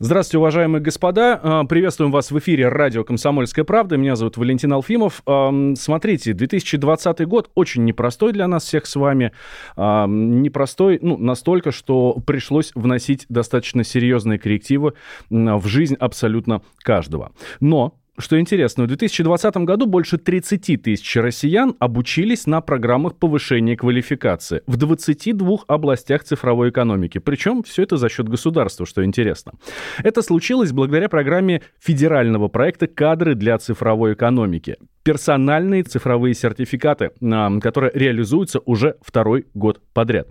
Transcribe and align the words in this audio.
Здравствуйте, 0.00 0.38
уважаемые 0.38 0.82
господа. 0.82 1.40
А, 1.40 1.64
Приветствуем 1.64 2.10
вас 2.10 2.32
в 2.32 2.38
эфире 2.40 2.68
радио 2.68 3.04
«Комсомольская 3.04 3.64
правда». 3.64 3.96
Меня 3.96 4.16
зовут 4.16 4.36
Валентин 4.36 4.72
Алфимов. 4.72 5.22
Ам, 5.24 5.76
Смотрите, 5.76 6.32
2020 6.32 7.24
год 7.28 7.50
очень 7.54 7.84
непростой 7.84 8.32
для 8.32 8.48
нас 8.48 8.64
всех 8.64 8.86
с 8.86 8.96
вами. 8.96 9.30
Ам, 9.76 10.42
Непростой, 10.42 10.98
ну, 11.00 11.16
настолько, 11.16 11.70
что 11.70 12.14
пришлось 12.26 12.72
вносить 12.74 13.26
достаточно 13.28 13.84
серьезные 13.84 14.40
коррективы 14.40 14.94
в 15.30 15.66
жизнь 15.68 15.94
абсолютно 15.94 16.62
каждого. 16.82 17.30
Но 17.60 17.94
что 18.16 18.38
интересно, 18.38 18.84
в 18.84 18.86
2020 18.86 19.56
году 19.58 19.86
больше 19.86 20.18
30 20.18 20.82
тысяч 20.82 21.16
россиян 21.16 21.74
обучились 21.80 22.46
на 22.46 22.60
программах 22.60 23.16
повышения 23.16 23.76
квалификации 23.76 24.62
в 24.68 24.76
22 24.76 25.58
областях 25.66 26.22
цифровой 26.22 26.70
экономики. 26.70 27.18
Причем 27.18 27.64
все 27.64 27.82
это 27.82 27.96
за 27.96 28.08
счет 28.08 28.28
государства, 28.28 28.86
что 28.86 29.04
интересно. 29.04 29.52
Это 30.02 30.22
случилось 30.22 30.70
благодаря 30.70 31.08
программе 31.08 31.62
федерального 31.80 32.46
проекта 32.46 32.86
«Кадры 32.86 33.34
для 33.34 33.58
цифровой 33.58 34.14
экономики». 34.14 34.76
Персональные 35.02 35.82
цифровые 35.82 36.34
сертификаты, 36.34 37.10
а, 37.20 37.60
которые 37.60 37.90
реализуются 37.94 38.60
уже 38.60 38.96
второй 39.02 39.46
год 39.52 39.82
подряд. 39.92 40.28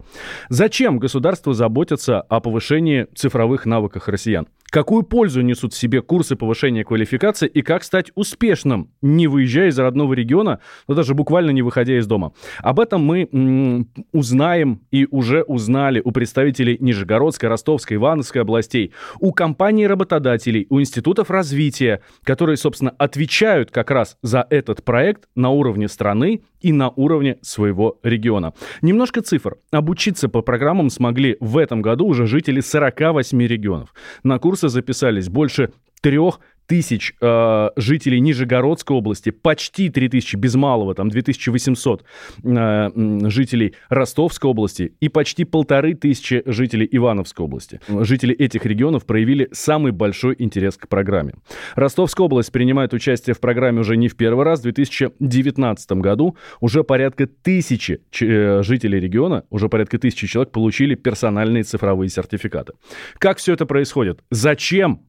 Зачем 0.50 0.98
государство 0.98 1.54
заботится 1.54 2.22
о 2.22 2.40
повышении 2.40 3.08
цифровых 3.14 3.66
навыков 3.66 4.08
россиян? 4.08 4.48
Какую 4.74 5.04
пользу 5.04 5.42
несут 5.42 5.74
в 5.74 5.78
себе 5.78 6.02
курсы 6.02 6.36
повышения 6.36 6.84
квалификации 6.84 7.48
и 7.48 7.62
как 7.62 7.84
стать 7.84 8.12
успешным, 8.16 8.90
не 9.04 9.28
выезжая 9.28 9.68
из 9.68 9.78
родного 9.78 10.16
региона, 10.16 10.62
но 10.88 10.96
даже 10.96 11.14
буквально 11.14 11.52
не 11.52 11.62
выходя 11.62 11.96
из 11.96 12.08
дома? 12.08 12.34
Об 12.58 12.80
этом 12.80 13.06
мы 13.06 13.30
м, 13.32 13.88
узнаем 14.14 14.82
и 14.90 15.08
уже 15.12 15.44
узнали 15.44 16.02
у 16.04 16.10
представителей 16.10 16.78
Нижегородской, 16.80 17.50
Ростовской, 17.50 17.98
Ивановской 17.98 18.42
областей, 18.42 18.94
у 19.20 19.32
компаний-работодателей, 19.32 20.66
у 20.72 20.82
институтов 20.82 21.30
развития, 21.30 22.02
которые, 22.24 22.58
собственно, 22.58 22.96
отвечают 22.98 23.70
как 23.70 23.92
раз 23.92 24.18
за 24.24 24.48
этот 24.50 24.84
проект 24.84 25.26
на 25.36 25.52
уровне 25.52 25.88
страны 25.88 26.42
и 26.64 26.72
на 26.72 26.90
уровне 26.90 27.38
своего 27.42 28.00
региона. 28.02 28.54
Немножко 28.82 29.22
цифр. 29.22 29.58
Обучиться 29.72 30.30
по 30.30 30.42
программам 30.42 30.90
смогли 30.90 31.38
в 31.40 31.58
этом 31.58 31.82
году 31.82 32.08
уже 32.08 32.26
жители 32.26 32.62
48 32.62 33.42
регионов. 33.46 33.94
На 34.24 34.40
курсы 34.40 34.70
записались 34.70 35.30
больше 35.30 35.72
трех 36.02 36.40
тысяч 36.68 37.14
э, 37.22 37.70
жителей 37.76 38.20
Нижегородской 38.20 38.96
области, 38.96 39.30
почти 39.30 39.90
3000 39.90 40.36
без 40.36 40.56
малого, 40.56 40.96
там 40.96 41.10
2800 41.10 42.04
э, 42.44 42.90
жителей 43.30 43.76
Ростовской 43.90 44.50
области 44.50 44.94
и 45.00 45.10
почти 45.10 45.46
полторы 45.46 45.94
тысячи 45.94 46.44
жителей 46.46 46.88
Ивановской 46.92 47.46
области. 47.46 47.80
Жители 47.88 48.36
этих 48.36 48.66
регионов 48.66 49.06
проявили 49.06 49.50
самый 49.52 49.92
большой 49.92 50.36
интерес 50.40 50.78
к 50.78 50.88
программе. 50.88 51.34
Ростовская 51.76 52.26
область 52.26 52.52
принимает 52.52 52.94
участие 52.94 53.34
в 53.34 53.40
программе 53.40 53.82
уже 53.82 53.98
не 53.98 54.08
в 54.08 54.16
первый 54.16 54.46
раз. 54.46 54.60
В 54.60 54.64
2019 54.64 55.92
году 55.94 56.38
уже 56.62 56.84
порядка 56.84 57.28
тысячи 57.28 58.02
э, 58.22 58.64
жителей 58.64 59.00
региона, 59.00 59.44
уже 59.50 59.70
порядка 59.70 59.98
тысячи 59.98 60.28
человек 60.28 60.52
получили 60.52 60.96
персональные 60.96 61.64
цифровые 61.64 62.10
сертификаты. 62.10 62.74
Как 63.18 63.38
все 63.38 63.54
это 63.54 63.66
происходит? 63.66 64.22
Зачем 64.30 65.02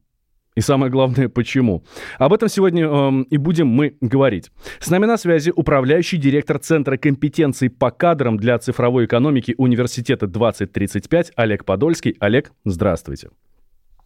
и 0.55 0.61
самое 0.61 0.91
главное, 0.91 1.27
почему? 1.29 1.83
Об 2.17 2.33
этом 2.33 2.47
сегодня 2.47 2.85
эм, 2.85 3.23
и 3.23 3.37
будем 3.37 3.67
мы 3.67 3.97
говорить. 3.99 4.51
С 4.79 4.89
нами 4.89 5.05
на 5.05 5.17
связи 5.17 5.51
управляющий 5.55 6.17
директор 6.17 6.59
Центра 6.59 6.97
компетенций 6.97 7.69
по 7.69 7.91
кадрам 7.91 8.37
для 8.37 8.57
цифровой 8.57 9.05
экономики 9.05 9.53
Университета 9.57 10.27
2035 10.27 11.33
Олег 11.35 11.65
Подольский. 11.65 12.15
Олег, 12.19 12.53
здравствуйте. 12.63 13.29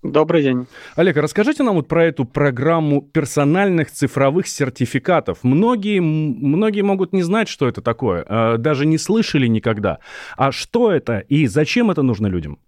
Добрый 0.02 0.42
день. 0.42 0.66
Олег, 0.96 1.18
а 1.18 1.22
расскажите 1.22 1.62
нам 1.62 1.76
вот 1.76 1.90
про 1.90 2.06
эту 2.06 2.24
программу 2.24 3.02
персональных 3.02 3.92
цифровых 3.92 4.48
сертификатов. 4.48 5.40
Многие, 5.44 6.00
многие 6.00 6.82
могут 6.82 7.12
не 7.12 7.22
знать, 7.22 7.50
что 7.50 7.68
это 7.68 7.82
такое, 7.82 8.26
э, 8.28 8.58
даже 8.58 8.86
не 8.86 8.98
слышали 8.98 9.46
никогда. 9.46 10.00
А 10.38 10.54
что 10.54 10.92
это 10.92 11.20
и 11.20 11.48
зачем 11.48 11.92
это 11.92 12.02
нужно 12.02 12.28
людям? 12.28 12.60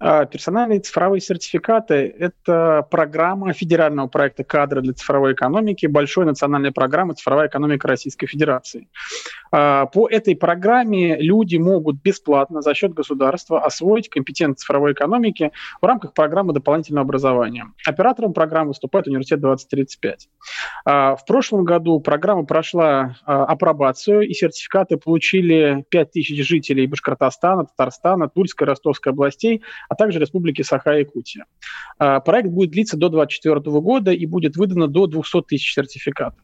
А, 0.00 0.26
Персональные 0.26 0.80
цифровые 0.80 1.20
сертификаты– 1.20 2.14
это 2.18 2.86
программа 2.90 3.52
федерального 3.52 4.06
проекта 4.06 4.44
«Кадры 4.44 4.80
для 4.80 4.92
цифровой 4.92 5.32
экономики», 5.32 5.86
большой 5.86 6.24
национальной 6.24 6.70
программы 6.70 7.14
«Цифровая 7.14 7.48
экономика 7.48 7.88
Российской 7.88 8.26
Федерации». 8.26 8.88
А, 9.50 9.86
По 9.86 10.08
этой 10.08 10.36
программе 10.36 11.20
люди 11.20 11.56
могут 11.56 12.00
бесплатно 12.00 12.62
за 12.62 12.74
счет 12.74 12.94
государства 12.94 13.64
освоить 13.64 14.08
компетенции 14.08 14.60
цифровой 14.60 14.92
экономики 14.92 15.50
в 15.80 15.86
рамках 15.86 16.14
программы 16.14 16.52
дополнительного 16.52 17.04
образования. 17.04 17.72
Оператором 17.86 18.32
программы 18.32 18.68
выступает 18.68 19.08
Университет 19.08 19.40
2035. 19.40 20.28
А, 20.84 21.16
В 21.16 21.24
прошлом 21.24 21.64
году 21.64 21.98
программа 22.00 22.44
прошла 22.44 23.16
апробацию, 23.24 24.22
и 24.28 24.32
сертификаты 24.32 24.96
получили 24.96 25.84
5000 25.90 26.46
жителей 26.46 26.86
Башкортостана, 26.86 27.66
Татарстана, 27.66 28.28
Тульской, 28.28 28.66
Ростовской 28.66 29.12
областей, 29.12 29.62
а 29.88 29.94
также 29.94 30.18
Республики 30.18 30.62
Саха-Якутия. 30.62 31.44
А, 31.98 32.20
Проект 32.20 32.50
будет 32.50 32.70
длиться 32.70 32.96
до 32.96 33.08
2024 33.08 33.80
года 33.80 34.12
и 34.12 34.26
будет 34.26 34.56
выдано 34.56 34.88
до 34.88 35.06
200 35.06 35.42
тысяч 35.42 35.74
сертификатов. 35.74 36.40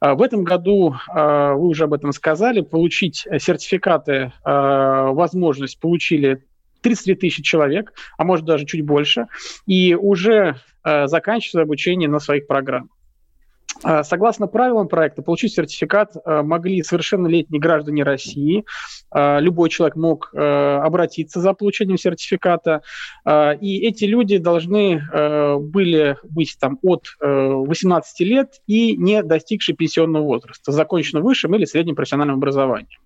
А, 0.00 0.14
В 0.14 0.22
этом 0.22 0.44
году, 0.44 0.96
а, 1.08 1.54
вы 1.54 1.68
уже 1.68 1.84
об 1.84 1.94
этом 1.94 2.12
сказали, 2.12 2.60
получить 2.60 3.26
э, 3.26 3.38
сертификаты 3.38 4.32
возможность 4.44 5.78
получили 5.78 6.44
33 6.82 7.14
тысячи 7.14 7.42
человек, 7.42 7.92
а 8.16 8.24
может 8.24 8.44
даже 8.46 8.64
чуть 8.64 8.84
больше, 8.84 9.26
и 9.66 9.94
уже 9.94 10.56
э, 10.84 11.06
заканчивают 11.06 11.66
обучение 11.66 12.08
на 12.08 12.20
своих 12.20 12.46
программах. 12.46 12.90
А, 13.82 14.04
Согласно 14.04 14.46
правилам 14.46 14.88
проекта, 14.88 15.22
получить 15.22 15.54
сертификат 15.54 16.14
э, 16.16 16.42
могли 16.42 16.82
совершеннолетние 16.82 17.60
граждане 17.60 18.02
России. 18.02 18.64
А, 19.10 19.38
Любой 19.38 19.70
человек 19.70 19.96
мог 19.96 20.30
э, 20.34 20.38
обратиться 20.38 21.40
за 21.40 21.54
получением 21.54 21.96
сертификата. 21.96 22.82
А, 23.24 23.52
И 23.52 23.78
эти 23.78 24.04
люди 24.04 24.38
должны 24.38 25.02
э, 25.12 25.56
были 25.56 26.16
быть 26.24 26.56
там 26.60 26.78
от 26.82 27.04
э, 27.20 27.26
18 27.26 28.20
лет 28.20 28.60
и 28.66 28.96
не 28.96 29.22
достигшие 29.22 29.74
пенсионного 29.74 30.24
возраста, 30.24 30.72
закончено 30.72 31.20
высшим 31.20 31.54
или 31.54 31.64
средним 31.64 31.94
профессиональным 31.94 32.36
образованием. 32.36 33.00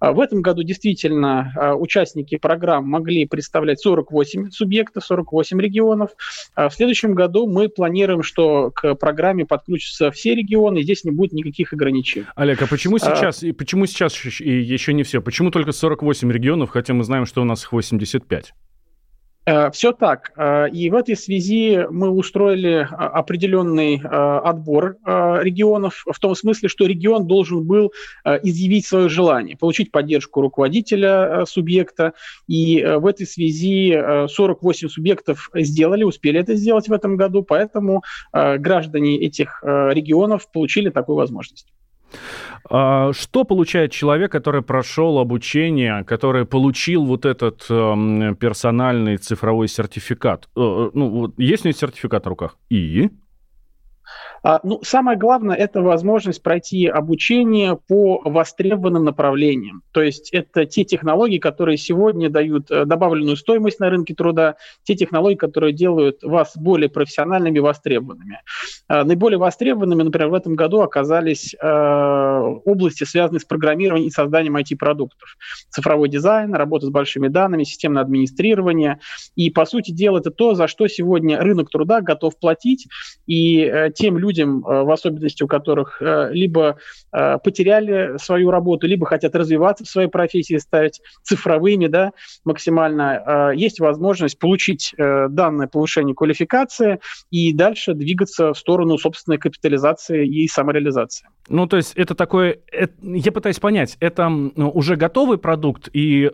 А 0.00 0.12
В 0.12 0.20
этом 0.20 0.42
году 0.42 0.64
действительно 0.64 1.52
а, 1.54 1.74
участники 1.76 2.36
программ 2.36 2.84
могли 2.86 3.24
представлять 3.26 3.80
48 3.80 4.50
субъектов, 4.50 5.04
48 5.04 5.60
регионов. 5.60 6.10
А 6.56 6.68
В 6.68 6.74
следующем 6.74 7.14
году 7.14 7.46
мы 7.46 7.68
планируем, 7.68 8.22
что 8.24 8.72
к 8.72 8.96
программе 8.96 9.46
подключатся 9.46 10.10
все 10.10 10.34
регионы, 10.34 10.78
и 10.78 10.82
здесь 10.82 11.04
не 11.04 11.12
будет 11.12 11.32
никаких 11.32 11.72
ограничений. 11.72 12.26
Олег, 12.34 12.62
а 12.62 12.66
почему 12.66 12.96
А- 12.96 12.98
сейчас, 12.98 13.44
и 13.44 13.52
почему 13.52 13.86
сейчас 13.86 14.16
еще 14.24 14.92
не 14.92 15.04
все? 15.04 15.22
Почему 15.22 15.50
только 15.50 15.70
48 15.70 16.32
регионов, 16.32 16.70
хотя 16.70 16.94
мы 16.94 17.04
знаем, 17.04 17.24
что 17.24 17.40
у 17.42 17.44
нас 17.44 17.62
их 17.62 17.72
85? 17.72 18.54
Все 19.72 19.90
так. 19.92 20.32
Э, 20.36 20.68
И 20.70 20.88
в 20.88 20.94
этой 20.94 21.16
связи 21.16 21.84
мы 21.90 22.10
устроили 22.10 22.86
а, 22.88 23.08
определенный 23.08 23.96
э, 23.96 24.06
отбор 24.06 24.98
э, 25.04 25.38
регионов, 25.42 26.04
в 26.06 26.18
том 26.20 26.36
смысле, 26.36 26.68
что 26.68 26.86
регион 26.86 27.26
должен 27.26 27.64
был 27.64 27.92
э, 28.24 28.38
изъявить 28.44 28.86
свое 28.86 29.08
желание, 29.08 29.56
получить 29.56 29.90
поддержку 29.90 30.40
руководителя 30.42 31.42
э, 31.42 31.46
субъекта. 31.46 32.12
И 32.46 32.80
э, 32.80 32.98
в 32.98 33.06
этой 33.06 33.26
связи 33.26 33.92
э, 33.92 34.28
48 34.28 34.88
субъектов 34.88 35.50
сделали, 35.54 36.04
успели 36.04 36.38
это 36.38 36.54
сделать 36.54 36.88
в 36.88 36.92
этом 36.92 37.16
году, 37.16 37.42
поэтому 37.42 38.04
э, 38.32 38.58
граждане 38.58 39.18
этих 39.18 39.60
э, 39.64 39.90
регионов 39.92 40.52
получили 40.52 40.90
такую 40.90 41.16
возможность. 41.16 41.66
А, 42.68 43.12
Что 43.12 43.44
получает 43.44 43.92
человек, 43.92 44.32
который 44.32 44.62
прошел 44.62 45.18
обучение, 45.18 46.04
который 46.04 46.44
получил 46.44 47.04
вот 47.04 47.24
этот 47.24 47.66
эм, 47.70 48.36
персональный 48.36 49.16
цифровой 49.16 49.68
сертификат? 49.68 50.48
Э, 50.56 50.60
э, 50.60 50.90
Ну, 50.94 51.08
вот 51.10 51.38
есть 51.38 51.64
у 51.64 51.68
него 51.68 51.78
сертификат 51.78 52.24
в 52.24 52.28
руках? 52.28 52.56
И? 52.70 53.10
А, 54.42 54.60
ну, 54.64 54.80
самое 54.82 55.16
главное– 55.16 55.56
это 55.56 55.82
возможность 55.82 56.42
пройти 56.42 56.86
обучение 56.86 57.76
по 57.76 58.20
востребованным 58.24 59.04
направлениям. 59.04 59.82
То 59.92 60.02
есть 60.02 60.30
это 60.32 60.66
те 60.66 60.84
технологии, 60.84 61.38
которые 61.38 61.76
сегодня 61.76 62.28
дают 62.28 62.70
э, 62.70 62.84
добавленную 62.84 63.36
стоимость 63.36 63.78
на 63.78 63.88
рынке 63.88 64.14
труда, 64.14 64.56
те 64.82 64.96
технологии, 64.96 65.36
которые 65.36 65.72
делают 65.72 66.22
вас 66.22 66.56
более 66.56 66.90
профессиональными 66.90 67.58
и 67.58 67.60
востребованными. 67.60 68.40
А, 68.88 69.04
наиболее 69.04 69.38
востребованными, 69.38 70.02
например, 70.02 70.28
в 70.28 70.34
этом 70.34 70.56
году 70.56 70.80
оказались 70.80 71.54
э, 71.54 72.60
области, 72.64 73.04
связанные 73.04 73.40
с 73.40 73.44
программированием 73.44 74.08
и 74.08 74.10
созданием 74.10 74.56
IT-продуктов. 74.56 75.36
Цифровой 75.70 76.08
дизайн, 76.08 76.54
работа 76.54 76.86
с 76.86 76.90
большими 76.90 77.28
данными, 77.28 77.62
системное 77.62 78.02
администрирование. 78.02 78.98
И, 79.36 79.50
по 79.50 79.66
сути 79.66 79.92
дела, 79.92 80.18
это 80.18 80.30
то, 80.32 80.54
за 80.54 80.66
что 80.66 80.88
сегодня 80.88 81.38
рынок 81.40 81.70
труда 81.70 82.00
готов 82.00 82.36
платить. 82.38 82.88
И 83.26 83.60
э, 83.60 83.90
тем 83.94 84.18
людям, 84.18 84.31
э, 84.40 84.82
в 84.82 84.90
особенности 84.90 85.42
у 85.42 85.46
которых 85.46 86.00
э, 86.00 86.30
либо 86.32 86.78
э, 87.12 87.38
потеряли 87.42 88.16
свою 88.18 88.50
работу, 88.50 88.86
либо 88.86 89.06
хотят 89.06 89.34
развиваться 89.34 89.84
в 89.84 89.88
своей 89.88 90.08
профессии, 90.08 90.56
стать 90.58 91.00
цифровыми, 91.22 91.86
да, 91.86 92.12
максимально, 92.44 93.52
есть 93.54 93.80
возможность 93.80 94.38
получить 94.38 94.94
данное 94.96 95.66
повышение 95.66 96.14
квалификации 96.14 97.00
и 97.30 97.52
дальше 97.52 97.94
двигаться 97.94 98.52
в 98.52 98.58
сторону 98.58 98.98
собственной 98.98 99.38
капитализации 99.38 100.26
и 100.26 100.48
самореализации. 100.48 101.28
Ну, 101.48 101.66
то 101.66 101.76
есть 101.76 101.92
это 101.96 102.14
такое, 102.14 102.58
я 103.02 103.32
пытаюсь 103.32 103.58
понять, 103.58 103.96
это 104.00 104.28
ну, 104.28 104.70
уже 104.70 104.96
готовый 104.96 105.38
продукт, 105.38 105.88
и 105.92 106.30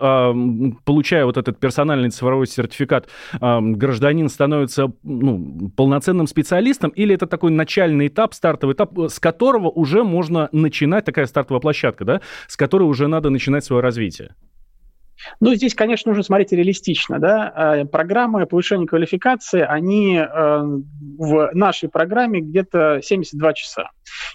получая 0.84 1.24
вот 1.24 1.36
этот 1.36 1.58
персональный 1.58 2.10
цифровой 2.10 2.46
сертификат, 2.46 3.08
гражданин 3.40 4.28
становится 4.28 4.92
ну, 5.02 5.70
полноценным 5.76 6.26
специалистом, 6.26 6.90
или 6.90 7.14
это 7.14 7.26
такой 7.26 7.50
начальный 7.50 7.87
этап, 8.06 8.34
стартовый 8.34 8.74
этап, 8.74 8.96
с 9.08 9.18
которого 9.18 9.68
уже 9.68 10.04
можно 10.04 10.48
начинать, 10.52 11.04
такая 11.04 11.26
стартовая 11.26 11.60
площадка, 11.60 12.04
да, 12.04 12.20
с 12.46 12.56
которой 12.56 12.84
уже 12.84 13.08
надо 13.08 13.30
начинать 13.30 13.64
свое 13.64 13.82
развитие? 13.82 14.34
Ну, 15.40 15.54
здесь, 15.54 15.74
конечно, 15.74 16.10
нужно 16.10 16.22
смотреть 16.22 16.52
реалистично. 16.52 17.18
Да? 17.18 17.52
А, 17.54 17.84
программы 17.84 18.46
повышения 18.46 18.86
квалификации, 18.86 19.60
они 19.60 20.16
э, 20.16 20.26
в 21.18 21.50
нашей 21.54 21.88
программе 21.88 22.40
где-то 22.40 23.00
72 23.02 23.52
часа. 23.54 23.90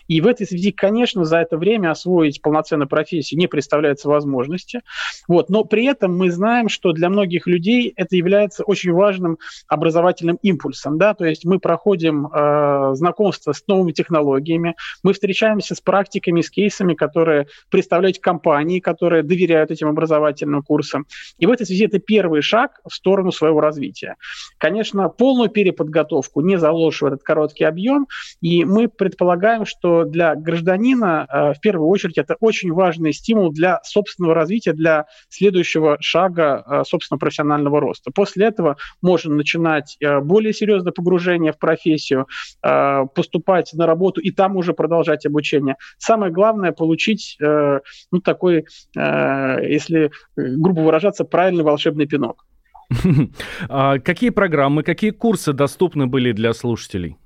И 0.07 0.21
в 0.21 0.27
этой 0.27 0.45
связи, 0.45 0.71
конечно, 0.71 1.25
за 1.25 1.37
это 1.37 1.57
время 1.57 1.91
освоить 1.91 2.41
полноценную 2.41 2.87
профессию 2.87 3.39
не 3.39 3.47
представляется 3.47 4.09
возможности. 4.09 4.81
Вот. 5.27 5.49
Но 5.49 5.63
при 5.63 5.85
этом 5.85 6.17
мы 6.17 6.31
знаем, 6.31 6.69
что 6.69 6.91
для 6.91 7.09
многих 7.09 7.47
людей 7.47 7.93
это 7.95 8.15
является 8.15 8.63
очень 8.63 8.91
важным 8.91 9.37
образовательным 9.67 10.37
импульсом. 10.41 10.97
Да? 10.97 11.13
То 11.13 11.25
есть 11.25 11.45
мы 11.45 11.59
проходим 11.59 12.27
э, 12.27 12.95
знакомство 12.95 13.53
с 13.53 13.63
новыми 13.67 13.91
технологиями, 13.91 14.75
мы 15.03 15.13
встречаемся 15.13 15.75
с 15.75 15.81
практиками, 15.81 16.41
с 16.41 16.49
кейсами, 16.49 16.93
которые 16.93 17.47
представляют 17.69 18.19
компании, 18.19 18.79
которые 18.79 19.23
доверяют 19.23 19.71
этим 19.71 19.87
образовательным 19.87 20.61
курсам, 20.61 20.73
курса. 20.73 21.03
И 21.37 21.45
в 21.45 21.51
этой 21.51 21.65
связи 21.65 21.85
это 21.85 21.99
первый 21.99 22.41
шаг 22.41 22.79
в 22.83 22.93
сторону 22.93 23.31
своего 23.31 23.61
развития. 23.61 24.15
Конечно, 24.57 25.09
полную 25.09 25.49
переподготовку 25.49 26.41
не 26.41 26.57
заложишь 26.57 27.01
в 27.01 27.05
этот 27.05 27.23
короткий 27.23 27.63
объем, 27.63 28.07
и 28.41 28.65
мы 28.65 28.87
предполагаем, 28.87 29.62
что 29.65 30.03
для 30.05 30.35
гражданина 30.35 31.27
э, 31.29 31.53
в 31.53 31.59
первую 31.59 31.89
очередь 31.89 32.17
это 32.17 32.35
очень 32.39 32.71
важный 32.71 33.13
стимул 33.13 33.51
для 33.51 33.79
собственного 33.83 34.33
развития, 34.33 34.73
для 34.73 35.05
следующего 35.29 35.97
шага 35.99 36.63
э, 36.65 36.83
собственного 36.85 37.19
профессионального 37.19 37.79
роста. 37.79 38.11
После 38.11 38.47
этого 38.47 38.77
можно 39.01 39.35
начинать 39.35 39.97
э, 39.99 40.19
более 40.19 40.53
серьезное 40.53 40.91
погружение 40.91 41.51
в 41.51 41.57
профессию, 41.57 42.27
поступать 42.61 43.71
на 43.73 43.85
работу 43.85 44.21
и 44.21 44.31
там 44.31 44.57
уже 44.57 44.73
продолжать 44.73 45.25
обучение. 45.25 45.75
Самое 45.97 46.31
главное 46.31 46.71
получить 46.71 47.37
ну, 47.39 48.19
такой, 48.23 48.65
если 48.95 50.11
грубо 50.35 50.81
выражаться, 50.81 51.23
правильный 51.23 51.63
волшебный 51.63 52.05
пинок. 52.05 52.45
А 53.69 53.99
какие 53.99 54.29
программы, 54.29 54.83
какие 54.83 55.11
курсы 55.11 55.53
доступны 55.53 56.07
были 56.07 56.31
для 56.31 56.53
слушателей? 56.53 57.17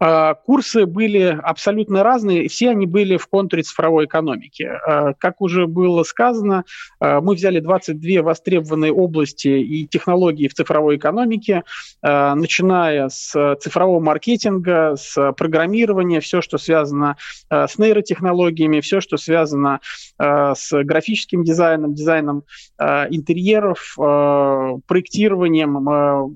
А, 0.00 0.34
курсы 0.34 0.86
были 0.86 1.38
абсолютно 1.42 2.02
разные, 2.02 2.48
все 2.48 2.70
они 2.70 2.86
были 2.86 3.18
в 3.18 3.26
контуре 3.26 3.62
цифровой 3.62 4.06
экономики. 4.06 4.62
А, 4.62 5.12
как 5.12 5.42
уже 5.42 5.66
было 5.66 6.02
сказано, 6.04 6.64
а, 7.00 7.20
мы 7.20 7.34
взяли 7.34 7.60
22 7.60 8.22
востребованные 8.22 8.92
области 8.92 9.48
и 9.48 9.86
технологии 9.86 10.48
в 10.48 10.54
цифровой 10.54 10.96
экономике, 10.96 11.64
начиная 12.02 13.08
с 13.08 13.56
цифрового 13.60 14.00
маркетинга, 14.00 14.96
с 14.96 15.32
программирования, 15.32 16.20
все, 16.20 16.40
что 16.40 16.58
связано 16.58 17.16
с 17.50 17.78
нейротехнологиями, 17.78 18.80
все, 18.80 19.00
что 19.00 19.16
связано 19.16 19.80
с 20.18 20.70
графическим 20.72 21.44
дизайном, 21.44 21.94
дизайном 21.94 22.44
интерьеров, 22.78 23.94
проектированием, 23.96 26.30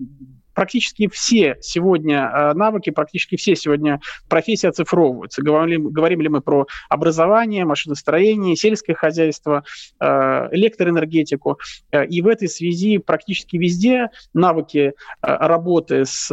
практически 0.54 1.08
все 1.08 1.56
сегодня 1.60 2.30
э, 2.32 2.54
навыки, 2.54 2.90
практически 2.90 3.36
все 3.36 3.56
сегодня 3.56 4.00
профессии 4.28 4.66
оцифровываются. 4.66 5.42
Говорим, 5.42 5.90
говорим 5.90 6.20
ли 6.20 6.28
мы 6.28 6.40
про 6.40 6.66
образование, 6.88 7.64
машиностроение, 7.64 8.56
сельское 8.56 8.94
хозяйство, 8.94 9.64
э, 10.00 10.48
электроэнергетику. 10.52 11.58
Э, 11.90 12.06
и 12.06 12.22
в 12.22 12.28
этой 12.28 12.48
связи 12.48 12.98
практически 12.98 13.56
везде 13.56 14.08
навыки 14.32 14.94
работы 15.20 16.04
с 16.04 16.28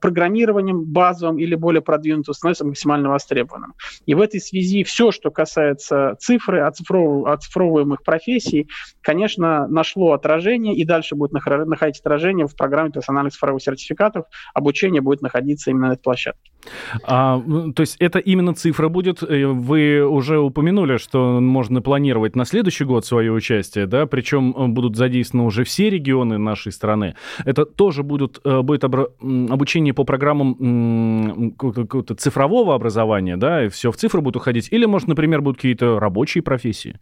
программированием 0.00 0.84
базовым 0.84 1.38
или 1.38 1.54
более 1.54 1.82
продвинутым 1.82 2.34
становятся 2.34 2.64
максимально 2.66 3.10
востребованным. 3.10 3.74
И 4.06 4.14
в 4.14 4.20
этой 4.20 4.40
связи 4.40 4.84
все, 4.84 5.10
что 5.10 5.30
касается 5.30 6.16
цифры, 6.18 6.60
оцифров... 6.60 7.26
оцифровываемых 7.26 8.02
профессий, 8.02 8.68
конечно, 9.00 9.66
нашло 9.68 10.12
отражение 10.12 10.74
и 10.74 10.84
дальше 10.84 11.14
будет 11.14 11.32
находить 11.32 12.00
отражение 12.00 12.46
в 12.46 12.56
программе 12.56 12.87
программе 12.88 12.92
персональных 12.92 13.32
цифровых 13.32 13.62
сертификатов 13.62 14.24
обучение 14.54 15.00
будет 15.00 15.22
находиться 15.22 15.70
именно 15.70 15.88
на 15.88 15.92
этой 15.92 16.02
площадке. 16.02 16.50
А, 17.04 17.40
то 17.74 17.80
есть 17.80 17.96
это 18.00 18.18
именно 18.18 18.54
цифра 18.54 18.88
будет? 18.88 19.22
Э, 19.22 19.46
вы 19.46 20.02
уже 20.02 20.38
упомянули, 20.38 20.98
что 20.98 21.40
можно 21.40 21.80
планировать 21.80 22.36
на 22.36 22.44
следующий 22.44 22.84
год 22.84 23.06
свое 23.06 23.32
участие, 23.32 23.86
да? 23.86 24.06
Причем 24.06 24.54
э, 24.56 24.66
будут 24.66 24.96
задействованы 24.96 25.46
уже 25.46 25.64
все 25.64 25.90
регионы 25.90 26.38
нашей 26.38 26.72
страны. 26.72 27.14
Это 27.44 27.64
тоже 27.64 28.02
будут, 28.02 28.40
э, 28.44 28.62
будет 28.62 28.84
обучение 28.84 29.94
по 29.94 30.04
программам 30.04 31.54
цифрового 32.18 32.74
образования, 32.74 33.36
да? 33.36 33.64
И 33.64 33.68
все 33.68 33.90
в 33.90 33.96
цифру 33.96 34.22
будет 34.22 34.36
уходить? 34.36 34.68
Или, 34.72 34.86
может, 34.86 35.08
например, 35.08 35.40
будут 35.40 35.56
какие-то 35.56 35.98
рабочие 35.98 36.42
профессии? 36.42 36.98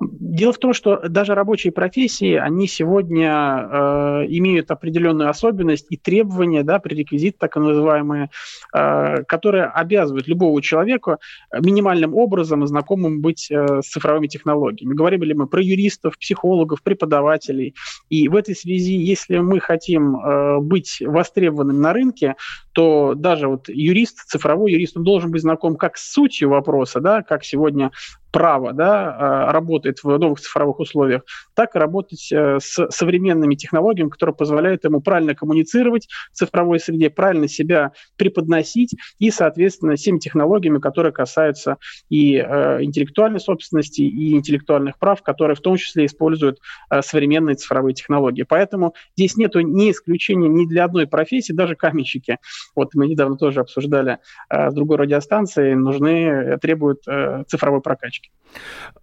Дело 0.00 0.52
в 0.52 0.58
том, 0.58 0.72
что 0.72 1.08
даже 1.08 1.34
рабочие 1.34 1.72
профессии, 1.72 2.34
они 2.34 2.68
сегодня 2.68 3.30
э, 3.30 4.26
имеют 4.28 4.70
определенную 4.70 5.28
особенность 5.28 5.86
и 5.90 5.96
требования, 5.96 6.62
да, 6.62 6.78
пререквизит 6.78 7.38
так 7.38 7.56
называемые, 7.56 8.30
э, 8.74 9.22
которые 9.24 9.64
обязывают 9.64 10.28
любого 10.28 10.62
человека 10.62 11.18
минимальным 11.52 12.14
образом 12.14 12.66
знакомым 12.66 13.20
быть 13.20 13.50
э, 13.50 13.80
с 13.82 13.88
цифровыми 13.88 14.28
технологиями. 14.28 14.94
Говорили 14.94 15.26
ли 15.26 15.34
мы 15.34 15.46
про 15.46 15.60
юристов, 15.60 16.18
психологов, 16.18 16.82
преподавателей. 16.82 17.74
И 18.08 18.28
в 18.28 18.36
этой 18.36 18.54
связи, 18.54 18.94
если 18.94 19.38
мы 19.38 19.60
хотим 19.60 20.16
э, 20.16 20.58
быть 20.60 20.98
востребованным 21.00 21.80
на 21.80 21.92
рынке, 21.92 22.36
то 22.72 23.14
даже 23.14 23.48
вот 23.48 23.68
юрист, 23.68 24.28
цифровой 24.28 24.72
юрист, 24.72 24.96
он 24.96 25.02
должен 25.02 25.30
быть 25.30 25.42
знаком 25.42 25.76
как 25.76 25.96
с 25.96 26.12
сутью 26.12 26.50
вопроса, 26.50 27.00
да, 27.00 27.22
как 27.22 27.44
сегодня 27.44 27.90
право 28.38 28.72
да, 28.72 29.16
а, 29.18 29.52
работает 29.52 30.04
в 30.04 30.16
новых 30.16 30.38
цифровых 30.38 30.78
условиях, 30.78 31.22
так 31.54 31.74
и 31.74 31.78
работать 31.80 32.30
э, 32.30 32.58
с 32.60 32.88
современными 32.88 33.56
технологиями, 33.56 34.10
которые 34.10 34.36
позволяют 34.36 34.84
ему 34.84 35.00
правильно 35.00 35.34
коммуницировать 35.34 36.06
в 36.32 36.36
цифровой 36.36 36.78
среде, 36.78 37.10
правильно 37.10 37.48
себя 37.48 37.90
преподносить 38.14 38.94
и, 39.18 39.32
соответственно, 39.32 39.96
всеми 39.96 40.20
технологиями, 40.20 40.78
которые 40.78 41.10
касаются 41.10 41.78
и 42.10 42.36
э, 42.36 42.84
интеллектуальной 42.84 43.40
собственности, 43.40 44.02
и 44.02 44.36
интеллектуальных 44.36 45.00
прав, 45.00 45.20
которые 45.24 45.56
в 45.56 45.60
том 45.60 45.76
числе 45.76 46.06
используют 46.06 46.60
э, 46.90 47.02
современные 47.02 47.56
цифровые 47.56 47.94
технологии. 47.94 48.44
Поэтому 48.44 48.94
здесь 49.16 49.36
нет 49.36 49.56
ни 49.56 49.90
исключения 49.90 50.48
ни 50.48 50.64
для 50.64 50.84
одной 50.84 51.08
профессии, 51.08 51.52
даже 51.52 51.74
каменщики. 51.74 52.38
Вот 52.76 52.94
мы 52.94 53.08
недавно 53.08 53.36
тоже 53.36 53.58
обсуждали 53.58 54.18
с 54.48 54.72
другой 54.72 54.98
радиостанцией, 54.98 55.74
нужны, 55.74 56.56
требуют 56.60 57.02
цифровой 57.48 57.80
прокачки 57.80 58.27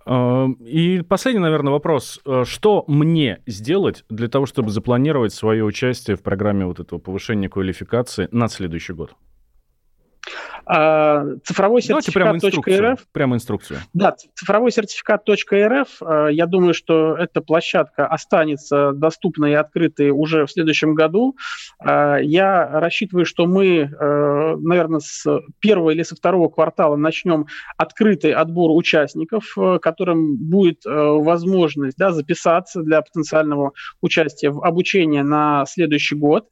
и 0.07 1.03
последний, 1.07 1.41
наверное, 1.41 1.71
вопрос. 1.71 2.19
Э, 2.25 2.43
что 2.45 2.83
мне 2.87 3.41
сделать 3.47 4.03
для 4.09 4.27
того, 4.27 4.45
чтобы 4.45 4.69
запланировать 4.69 5.33
свое 5.33 5.63
участие 5.63 6.15
в 6.15 6.23
программе 6.23 6.65
вот 6.65 6.79
этого 6.79 6.99
повышения 6.99 7.49
квалификации 7.49 8.27
на 8.31 8.47
следующий 8.47 8.93
год? 8.93 9.15
Цифровой 10.65 11.81
сертификат 11.81 12.43
.рф. 12.43 13.07
Прямо 13.11 13.35
инструкцию. 13.35 13.79
Да, 13.93 14.15
цифровой 14.35 14.71
сертификат 14.71 15.27
.рф. 15.29 16.01
Я 16.31 16.45
думаю, 16.47 16.73
что 16.73 17.15
эта 17.15 17.41
площадка 17.41 18.07
останется 18.07 18.91
доступной 18.93 19.51
и 19.51 19.55
открытой 19.55 20.09
уже 20.09 20.45
в 20.45 20.51
следующем 20.51 20.95
году. 20.95 21.35
Я 21.83 22.69
рассчитываю, 22.71 23.25
что 23.25 23.45
мы, 23.45 23.89
наверное, 23.99 24.99
с 24.99 25.25
первого 25.59 25.91
или 25.91 26.03
со 26.03 26.15
второго 26.15 26.49
квартала 26.49 26.95
начнем 26.95 27.45
открытый 27.77 28.33
отбор 28.33 28.71
участников, 28.71 29.55
которым 29.81 30.35
будет 30.37 30.81
возможность 30.85 31.97
да, 31.97 32.11
записаться 32.11 32.81
для 32.81 33.01
потенциального 33.01 33.73
участия 34.01 34.49
в 34.49 34.63
обучении 34.63 35.21
на 35.21 35.65
следующий 35.67 36.15
год. 36.15 36.47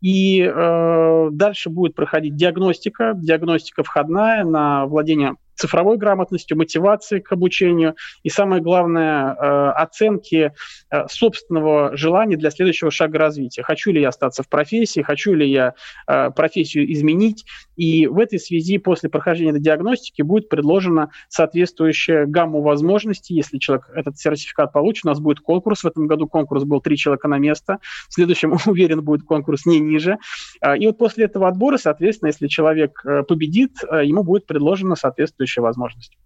И 0.00 0.40
э, 0.42 1.28
дальше 1.32 1.70
будет 1.70 1.94
проходить 1.94 2.36
диагностика, 2.36 3.12
диагностика 3.16 3.55
входная 3.82 4.44
на 4.44 4.86
владение 4.86 5.36
цифровой 5.56 5.96
грамотностью, 5.96 6.56
мотивации 6.56 7.18
к 7.20 7.32
обучению 7.32 7.96
и, 8.22 8.28
самое 8.28 8.62
главное, 8.62 9.34
э, 9.34 9.70
оценки 9.70 10.52
э, 10.90 11.08
собственного 11.08 11.96
желания 11.96 12.36
для 12.36 12.50
следующего 12.50 12.90
шага 12.90 13.18
развития. 13.18 13.62
Хочу 13.62 13.90
ли 13.90 14.00
я 14.00 14.08
остаться 14.08 14.42
в 14.42 14.48
профессии, 14.48 15.00
хочу 15.00 15.34
ли 15.34 15.50
я 15.50 15.74
э, 16.06 16.30
профессию 16.30 16.90
изменить. 16.92 17.44
И 17.76 18.06
в 18.06 18.18
этой 18.18 18.38
связи 18.38 18.78
после 18.78 19.08
прохождения 19.08 19.50
этой 19.50 19.62
диагностики 19.62 20.22
будет 20.22 20.48
предложена 20.48 21.10
соответствующая 21.28 22.26
гамма 22.26 22.60
возможностей. 22.60 23.34
Если 23.34 23.58
человек 23.58 23.90
этот 23.94 24.18
сертификат 24.18 24.72
получит, 24.72 25.04
у 25.06 25.08
нас 25.08 25.20
будет 25.20 25.40
конкурс. 25.40 25.84
В 25.84 25.86
этом 25.86 26.06
году 26.06 26.28
конкурс 26.28 26.64
был 26.64 26.80
три 26.80 26.96
человека 26.96 27.28
на 27.28 27.38
место. 27.38 27.78
В 28.08 28.14
следующем, 28.14 28.56
уверен, 28.66 29.02
будет 29.02 29.24
конкурс 29.24 29.66
не 29.66 29.80
ниже. 29.80 30.18
И 30.78 30.86
вот 30.86 30.98
после 30.98 31.24
этого 31.24 31.48
отбора, 31.48 31.76
соответственно, 31.76 32.28
если 32.28 32.46
человек 32.46 33.02
победит, 33.28 33.72
ему 33.82 34.22
будет 34.22 34.46
предложена 34.46 34.96
соответствующая 34.96 35.45
соответствующая 35.46 35.62
возможность. 35.62 36.16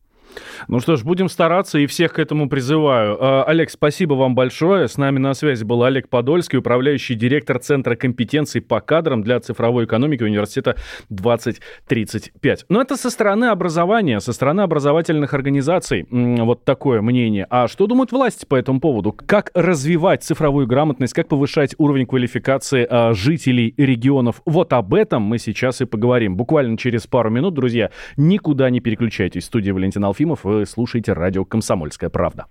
Ну 0.68 0.80
что 0.80 0.96
ж, 0.96 1.04
будем 1.04 1.28
стараться 1.28 1.78
и 1.78 1.86
всех 1.86 2.14
к 2.14 2.18
этому 2.18 2.48
призываю. 2.48 3.16
А, 3.20 3.44
Олег, 3.44 3.70
спасибо 3.70 4.14
вам 4.14 4.34
большое. 4.34 4.88
С 4.88 4.96
нами 4.96 5.18
на 5.18 5.34
связи 5.34 5.64
был 5.64 5.82
Олег 5.82 6.08
Подольский, 6.08 6.58
управляющий 6.58 7.14
директор 7.14 7.58
Центра 7.58 7.96
компетенций 7.96 8.60
по 8.60 8.80
кадрам 8.80 9.22
для 9.22 9.40
цифровой 9.40 9.84
экономики 9.84 10.22
Университета 10.22 10.76
2035. 11.08 12.66
Но 12.68 12.80
это 12.80 12.96
со 12.96 13.10
стороны 13.10 13.46
образования, 13.46 14.20
со 14.20 14.32
стороны 14.32 14.60
образовательных 14.62 15.34
организаций. 15.34 16.06
Вот 16.10 16.64
такое 16.64 17.02
мнение. 17.02 17.46
А 17.50 17.68
что 17.68 17.86
думают 17.86 18.12
власти 18.12 18.46
по 18.46 18.54
этому 18.54 18.80
поводу? 18.80 19.12
Как 19.12 19.50
развивать 19.54 20.22
цифровую 20.22 20.66
грамотность, 20.66 21.12
как 21.12 21.28
повышать 21.28 21.74
уровень 21.78 22.06
квалификации 22.06 22.86
а, 22.88 23.12
жителей 23.12 23.74
регионов? 23.76 24.42
Вот 24.44 24.72
об 24.72 24.94
этом 24.94 25.22
мы 25.22 25.38
сейчас 25.38 25.80
и 25.80 25.84
поговорим. 25.84 26.36
Буквально 26.36 26.76
через 26.76 27.06
пару 27.06 27.30
минут, 27.30 27.54
друзья. 27.54 27.90
Никуда 28.16 28.70
не 28.70 28.80
переключайтесь. 28.80 29.44
Студии 29.44 29.70
Валентина 29.70 30.06
Алфимов 30.06 30.19
Ефимов. 30.20 30.44
Вы 30.44 30.66
слушаете 30.66 31.14
радио 31.14 31.46
«Комсомольская 31.46 32.10
правда». 32.10 32.44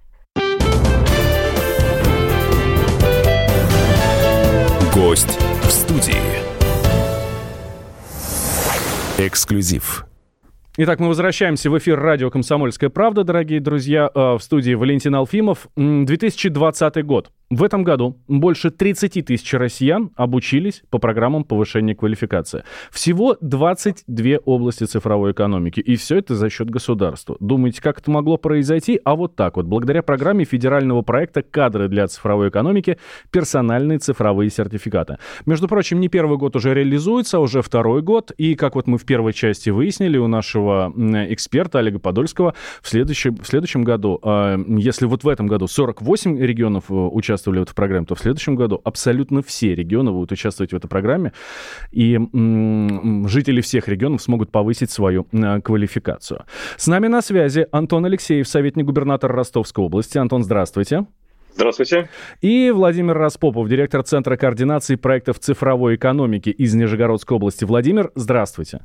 Гость 4.94 5.40
в 5.62 5.70
студии. 5.70 6.16
Эксклюзив. 9.20 10.06
Итак, 10.78 11.00
мы 11.00 11.10
возвращаемся 11.10 11.70
в 11.70 11.78
эфир 11.78 12.00
радио 12.00 12.32
«Комсомольская 12.32 12.90
правда», 12.90 13.24
дорогие 13.24 13.60
друзья. 13.60 14.10
Э, 14.16 14.38
в 14.38 14.40
студии 14.40 14.74
Валентин 14.74 15.14
Алфимов. 15.14 15.68
2020 15.76 17.06
год. 17.06 17.32
В 17.50 17.64
этом 17.64 17.84
году 17.84 18.16
больше 18.28 18.70
30 18.70 19.26
тысяч 19.26 19.52
россиян 19.56 20.12
обучились 20.16 20.84
по 20.92 21.00
программам 21.00 21.44
повышения 21.44 21.96
квалификации. 21.96 22.64
Всего 22.92 23.38
22 23.42 24.38
области 24.46 24.84
цифровой 24.84 25.32
экономики. 25.32 25.80
И 25.80 25.96
все 25.96 26.18
это 26.18 26.36
за 26.36 26.52
счет 26.52 26.70
государства. 26.70 27.38
Думаете, 27.40 27.82
как 27.82 28.02
это 28.02 28.12
могло 28.12 28.38
произойти? 28.38 29.02
А 29.04 29.16
вот 29.16 29.36
так 29.36 29.58
вот. 29.58 29.66
Благодаря 29.66 30.04
программе 30.04 30.46
федерального 30.46 31.02
проекта 31.02 31.42
«Кадры 31.42 31.88
для 31.88 32.08
цифровой 32.08 32.50
экономики. 32.50 33.00
Персональные 33.32 33.98
цифровые 33.98 34.52
сертификаты». 34.52 35.18
Между 35.48 35.68
прочим, 35.68 36.00
не 36.00 36.08
первый 36.08 36.38
год 36.38 36.56
уже 36.56 36.76
реализуется, 36.76 37.38
а 37.38 37.40
уже 37.40 37.64
второй 37.64 38.04
год. 38.04 38.30
И, 38.38 38.54
как 38.54 38.76
вот 38.76 38.86
мы 38.86 39.00
в 39.00 39.06
первой 39.06 39.34
части 39.34 39.72
выяснили 39.72 40.20
у 40.20 40.28
нашего 40.28 40.94
эксперта 41.30 41.80
Олега 41.80 41.98
Подольского, 41.98 42.54
в 42.84 42.88
следующем, 42.88 43.38
в 43.38 43.48
следующем 43.48 43.84
году, 43.84 44.20
а, 44.22 44.56
если 44.68 45.08
вот 45.08 45.24
в 45.24 45.28
этом 45.28 45.48
году 45.48 45.66
48 45.66 46.38
регионов 46.38 46.92
э, 46.92 46.94
участвуют 46.94 47.39
участвовали 47.40 47.60
в 47.60 47.64
этой 47.64 47.74
программе, 47.74 48.06
то 48.06 48.16
в 48.16 48.20
следующем 48.20 48.56
году 48.56 48.82
абсолютно 48.84 49.42
все 49.42 49.76
регионы 49.76 50.12
будут 50.12 50.32
участвовать 50.32 50.74
в 50.74 50.76
этой 50.76 50.88
программе, 50.88 51.34
и 51.92 52.20
жители 53.28 53.62
всех 53.62 53.88
регионов 53.88 54.22
смогут 54.22 54.52
повысить 54.52 54.92
свою 54.92 55.28
э, 55.32 55.62
квалификацию. 55.62 56.44
С 56.78 56.88
нами 56.88 57.08
на 57.08 57.22
связи 57.22 57.68
Антон 57.72 58.06
Алексеев, 58.06 58.48
советник 58.48 58.86
губернатора 58.86 59.36
Ростовской 59.36 59.86
области. 59.86 60.18
Антон, 60.18 60.44
здравствуйте. 60.44 61.06
Здравствуйте. 61.56 62.10
И 62.42 62.72
Владимир 62.72 63.18
Распопов, 63.18 63.68
директор 63.68 64.04
Центра 64.04 64.38
координации 64.38 64.96
проектов 64.96 65.40
цифровой 65.40 65.96
экономики 65.96 66.50
из 66.50 66.74
Нижегородской 66.74 67.36
области. 67.36 67.66
Владимир, 67.66 68.12
здравствуйте. 68.16 68.82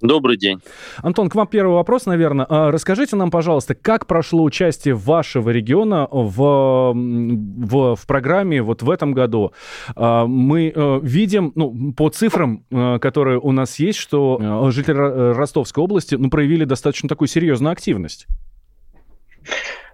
Добрый 0.00 0.36
день. 0.36 0.60
Антон, 0.98 1.28
к 1.28 1.34
вам 1.34 1.48
первый 1.48 1.74
вопрос, 1.74 2.06
наверное. 2.06 2.46
А, 2.48 2.70
расскажите 2.70 3.16
нам, 3.16 3.32
пожалуйста, 3.32 3.74
как 3.74 4.06
прошло 4.06 4.44
участие 4.44 4.94
вашего 4.94 5.50
региона 5.50 6.06
в, 6.10 6.92
в, 6.94 7.96
в 7.96 8.06
программе 8.06 8.62
вот 8.62 8.82
в 8.82 8.90
этом 8.90 9.12
году? 9.12 9.52
А, 9.96 10.24
мы 10.26 10.72
э, 10.74 11.00
видим, 11.02 11.50
ну, 11.56 11.92
по 11.94 12.10
цифрам, 12.10 12.64
э, 12.70 12.98
которые 13.00 13.40
у 13.40 13.50
нас 13.50 13.80
есть, 13.80 13.98
что 13.98 14.38
э, 14.68 14.70
жители 14.70 15.32
Ростовской 15.34 15.82
области 15.82 16.14
ну, 16.14 16.30
проявили 16.30 16.64
достаточно 16.64 17.08
такую 17.08 17.26
серьезную 17.26 17.72
активность. 17.72 18.28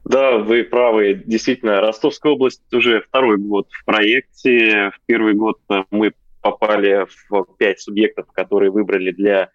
Да, 0.04 0.36
вы 0.36 0.64
правы. 0.64 1.22
Действительно, 1.24 1.80
Ростовская 1.80 2.32
область 2.32 2.60
уже 2.74 3.00
второй 3.00 3.38
год 3.38 3.68
в 3.70 3.84
проекте. 3.86 4.90
В 4.90 5.06
первый 5.06 5.32
год 5.32 5.60
мы 5.90 6.12
попали 6.42 7.06
в 7.30 7.46
пять 7.56 7.80
субъектов, 7.80 8.26
которые 8.32 8.70
выбрали 8.70 9.12
для 9.12 9.48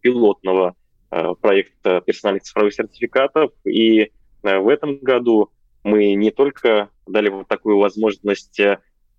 пилотного 0.00 0.74
э, 1.10 1.34
проекта 1.40 2.00
персональных 2.00 2.42
цифровых 2.42 2.74
сертификатов. 2.74 3.52
И 3.64 4.10
э, 4.42 4.58
в 4.58 4.68
этом 4.68 4.98
году 4.98 5.50
мы 5.84 6.14
не 6.14 6.30
только 6.30 6.90
дали 7.06 7.28
вот 7.28 7.48
такую 7.48 7.78
возможность 7.78 8.60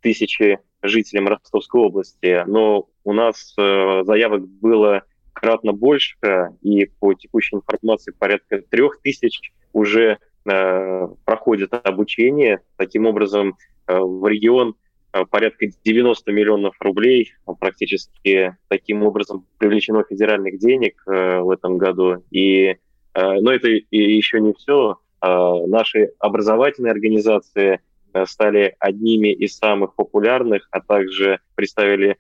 тысячи 0.01 0.59
жителям 0.81 1.27
Ростовской 1.27 1.81
области, 1.81 2.43
но 2.48 2.88
у 3.03 3.13
нас 3.13 3.53
заявок 3.55 4.48
было 4.48 5.03
кратно 5.33 5.74
больше, 5.74 6.15
и 6.62 6.86
по 6.86 7.13
текущей 7.13 7.55
информации 7.55 8.12
порядка 8.12 8.62
трех 8.62 9.01
тысяч 9.01 9.51
уже 9.74 10.19
проходят 10.43 11.74
обучение. 11.74 12.62
Таким 12.77 13.07
образом, 13.07 13.57
в 13.88 14.27
регион 14.27 14.75
Э, 14.88 14.88
порядка 15.11 15.67
90 15.83 16.31
миллионов 16.31 16.75
рублей 16.79 17.33
практически 17.59 18.55
таким 18.67 19.03
образом 19.03 19.45
привлечено 19.57 20.03
федеральных 20.03 20.59
денег 20.59 21.01
э, 21.07 21.39
в 21.39 21.49
этом 21.49 21.77
году. 21.77 22.23
И, 22.31 22.65
э, 22.67 22.77
но 23.15 23.51
это 23.51 23.67
еще 23.91 24.39
не 24.39 24.53
все. 24.53 24.97
Наши 25.21 26.13
образовательные 26.19 26.91
организации 26.91 27.81
стали 28.23 28.77
одними 28.79 29.33
из 29.33 29.57
самых 29.57 29.93
популярных, 29.95 30.65
а 30.71 30.79
также 30.79 31.41
представили 31.55 32.15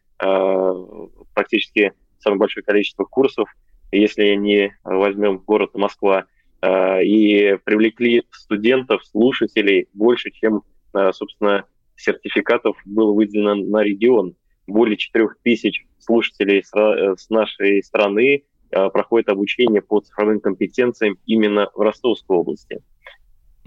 практически 1.33 1.93
самое 2.19 2.39
большое 2.39 2.65
количество 2.65 3.05
курсов, 3.05 3.47
если 3.93 4.35
не 4.35 4.77
возьмем 4.83 5.37
город 5.37 5.75
Москва, 5.75 6.25
и 6.61 7.57
привлекли 7.63 8.23
студентов, 8.31 9.05
слушателей 9.05 9.87
больше, 9.93 10.31
чем, 10.31 10.63
собственно, 11.13 11.63
сертификатов 11.99 12.77
было 12.85 13.13
выделено 13.13 13.55
на 13.55 13.83
регион. 13.83 14.35
Более 14.67 14.97
4000 14.97 15.87
слушателей 15.99 16.59
э, 16.59 17.15
с 17.17 17.29
нашей 17.29 17.83
страны 17.83 18.43
э, 18.71 18.89
проходит 18.89 19.29
обучение 19.29 19.81
по 19.81 19.99
цифровым 19.99 20.39
компетенциям 20.39 21.17
именно 21.25 21.69
в 21.73 21.79
Ростовской 21.79 22.37
области. 22.37 22.81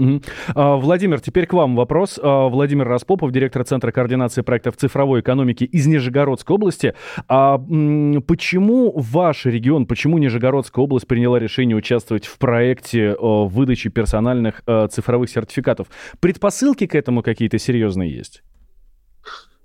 Угу. 0.02 0.20
Владимир, 0.54 1.20
теперь 1.20 1.46
к 1.46 1.52
вам 1.52 1.76
вопрос. 1.76 2.18
А, 2.22 2.48
Владимир 2.48 2.88
Распопов, 2.88 3.30
директор 3.30 3.64
Центра 3.64 3.92
координации 3.92 4.42
проектов 4.42 4.76
цифровой 4.76 5.20
экономики 5.20 5.64
из 5.64 5.86
Нижегородской 5.86 6.54
области. 6.54 6.94
А 7.28 7.58
почему 7.58 8.92
ваш 8.96 9.46
регион, 9.46 9.86
почему 9.86 10.18
Нижегородская 10.18 10.82
область 10.82 11.06
приняла 11.06 11.38
решение 11.38 11.76
участвовать 11.76 12.26
в 12.26 12.38
проекте 12.38 13.16
выдачи 13.18 13.90
персональных 13.90 14.62
цифровых 14.90 15.30
сертификатов? 15.30 15.86
Предпосылки 16.20 16.86
к 16.86 16.94
этому 16.94 17.22
какие-то 17.22 17.58
серьезные 17.58 18.12
есть? 18.12 18.42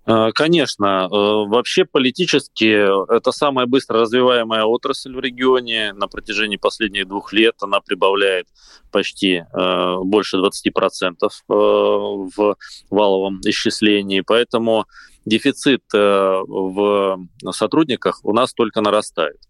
Э, 0.08 0.32
конечно, 0.34 1.08
э, 1.08 1.08
вообще 1.12 1.84
политически 1.84 2.88
это 3.14 3.32
самая 3.34 3.66
быстро 3.66 4.00
развиваемая 4.00 4.64
отрасль 4.64 5.14
в 5.14 5.20
регионе. 5.20 5.92
На 5.94 6.08
протяжении 6.08 6.56
последних 6.56 7.08
двух 7.08 7.34
лет 7.34 7.56
она 7.62 7.82
прибавляет 7.82 8.48
почти 8.90 9.44
э, 9.44 9.96
больше 10.04 10.38
20% 10.38 11.30
в 11.50 12.56
валовом 12.90 13.42
исчислении. 13.44 14.22
Поэтому 14.22 14.86
дефицит 15.26 15.84
в 15.92 17.28
сотрудниках 17.52 18.22
у 18.24 18.32
нас 18.32 18.54
только 18.54 18.80
нарастает. 18.80 19.42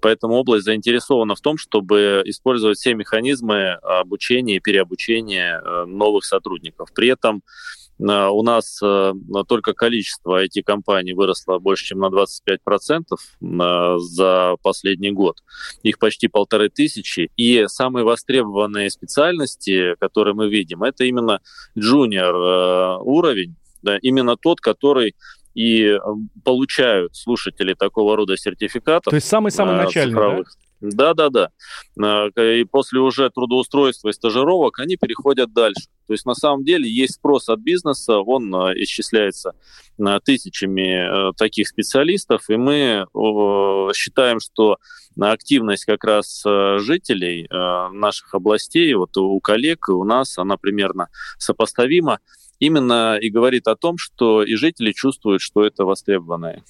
Поэтому 0.00 0.36
область 0.36 0.64
заинтересована 0.64 1.34
в 1.34 1.42
том, 1.42 1.58
чтобы 1.58 2.22
использовать 2.24 2.78
все 2.78 2.94
механизмы 2.94 3.72
обучения 3.72 4.56
и 4.56 4.60
переобучения 4.60 5.60
новых 5.84 6.24
сотрудников. 6.24 6.88
При 6.94 7.08
этом 7.08 7.42
Э, 7.42 7.89
у 8.02 8.42
нас 8.42 8.80
э, 8.82 9.12
только 9.46 9.74
количество 9.74 10.44
IT-компаний 10.44 11.12
выросло 11.12 11.58
больше, 11.58 11.86
чем 11.86 11.98
на 11.98 12.06
25% 12.06 13.02
э, 13.10 13.98
за 13.98 14.56
последний 14.62 15.10
год. 15.10 15.36
Их 15.82 15.98
почти 15.98 16.28
полторы 16.28 16.70
тысячи. 16.70 17.30
И 17.36 17.66
самые 17.66 18.04
востребованные 18.04 18.90
специальности, 18.90 19.94
которые 20.00 20.34
мы 20.34 20.48
видим, 20.48 20.82
это 20.82 21.04
именно 21.04 21.40
junior 21.76 22.98
уровень, 23.02 23.56
да, 23.82 23.98
именно 23.98 24.36
тот, 24.36 24.60
который 24.60 25.14
и 25.54 25.98
получают 26.44 27.16
слушатели 27.16 27.74
такого 27.74 28.16
рода 28.16 28.36
сертификатов. 28.36 29.10
То 29.10 29.16
есть 29.16 29.28
самый-самый 29.28 29.76
начальный, 29.76 30.12
цифровых. 30.12 30.48
да? 30.48 30.69
Да, 30.80 31.14
да, 31.14 31.28
да. 31.28 31.50
И 32.36 32.64
после 32.64 33.00
уже 33.00 33.28
трудоустройства 33.30 34.08
и 34.08 34.12
стажировок 34.12 34.78
они 34.78 34.96
переходят 34.96 35.52
дальше. 35.52 35.88
То 36.06 36.14
есть 36.14 36.26
на 36.26 36.34
самом 36.34 36.64
деле 36.64 36.90
есть 36.90 37.14
спрос 37.14 37.48
от 37.48 37.60
бизнеса, 37.60 38.18
он 38.18 38.52
а, 38.54 38.72
исчисляется 38.74 39.52
тысячами 40.24 41.28
э, 41.28 41.32
таких 41.36 41.68
специалистов, 41.68 42.48
и 42.48 42.56
мы 42.56 43.04
считаем, 43.94 44.40
что 44.40 44.78
активность 45.20 45.84
как 45.84 46.02
раз 46.04 46.42
э, 46.46 46.78
жителей 46.78 47.44
э, 47.44 47.88
наших 47.92 48.34
областей, 48.34 48.94
вот 48.94 49.16
у 49.18 49.38
коллег 49.40 49.88
и 49.88 49.92
у 49.92 50.04
нас, 50.04 50.38
она 50.38 50.56
примерно 50.56 51.08
сопоставима, 51.38 52.20
именно 52.58 53.16
и 53.16 53.28
говорит 53.28 53.66
о 53.66 53.76
том, 53.76 53.98
что 53.98 54.42
и 54.42 54.54
жители 54.54 54.92
чувствуют, 54.92 55.42
что 55.42 55.64
это 55.64 55.84
востребованное. 55.84 56.62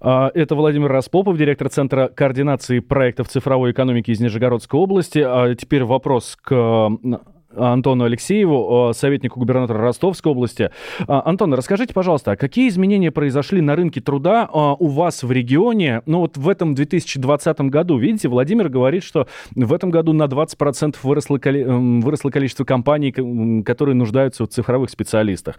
А, 0.00 0.30
это 0.34 0.54
Владимир 0.54 0.90
Распопов, 0.90 1.36
директор 1.36 1.68
Центра 1.68 2.08
координации 2.08 2.80
проектов 2.80 3.28
цифровой 3.28 3.72
экономики 3.72 4.10
из 4.10 4.20
Нижегородской 4.20 4.78
области. 4.78 5.18
А 5.24 5.54
теперь 5.54 5.84
вопрос 5.84 6.36
к 6.40 6.90
Антону 7.56 8.04
Алексееву, 8.04 8.90
советнику 8.94 9.38
губернатора 9.38 9.80
Ростовской 9.80 10.32
области. 10.32 10.70
А, 11.06 11.22
Антон, 11.24 11.54
расскажите, 11.54 11.94
пожалуйста, 11.94 12.32
а 12.32 12.36
какие 12.36 12.68
изменения 12.68 13.12
произошли 13.12 13.60
на 13.60 13.76
рынке 13.76 14.00
труда 14.00 14.48
у 14.52 14.88
вас 14.88 15.22
в 15.22 15.30
регионе, 15.30 16.02
ну 16.06 16.18
вот 16.18 16.36
в 16.36 16.48
этом 16.48 16.74
2020 16.74 17.60
году? 17.62 17.96
Видите, 17.96 18.28
Владимир 18.28 18.68
говорит, 18.68 19.04
что 19.04 19.28
в 19.54 19.72
этом 19.72 19.90
году 19.90 20.12
на 20.12 20.24
20% 20.24 20.96
выросло, 21.04 21.38
выросло 21.40 22.30
количество 22.30 22.64
компаний, 22.64 23.12
которые 23.62 23.94
нуждаются 23.94 24.44
в 24.44 24.48
цифровых 24.48 24.90
специалистах. 24.90 25.56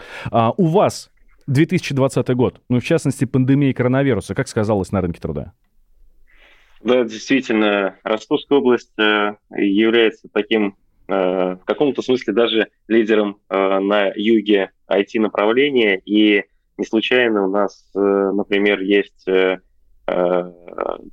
У 0.58 0.68
вас 0.68 1.10
2020 1.48 2.30
год, 2.36 2.62
ну, 2.70 2.80
в 2.80 2.84
частности, 2.84 3.26
пандемия 3.26 3.74
коронавируса, 3.74 4.34
как 4.36 4.48
сказалось 4.48 4.92
на 4.92 5.02
рынке 5.02 5.20
труда? 5.20 5.54
Да, 6.82 7.04
действительно, 7.04 7.98
Ростовская 8.04 8.60
область 8.60 8.98
э, 9.00 9.36
является 9.56 10.28
таким, 10.32 10.76
э, 11.08 11.14
в 11.14 11.62
каком-то 11.66 12.02
смысле 12.02 12.34
даже 12.34 12.68
лидером 12.88 13.40
э, 13.50 13.80
на 13.80 14.12
юге 14.16 14.72
IT-направления, 14.88 16.00
и 16.06 16.44
не 16.78 16.86
случайно 16.86 17.48
у 17.48 17.50
нас, 17.50 17.90
например, 17.94 18.82
есть 18.82 19.26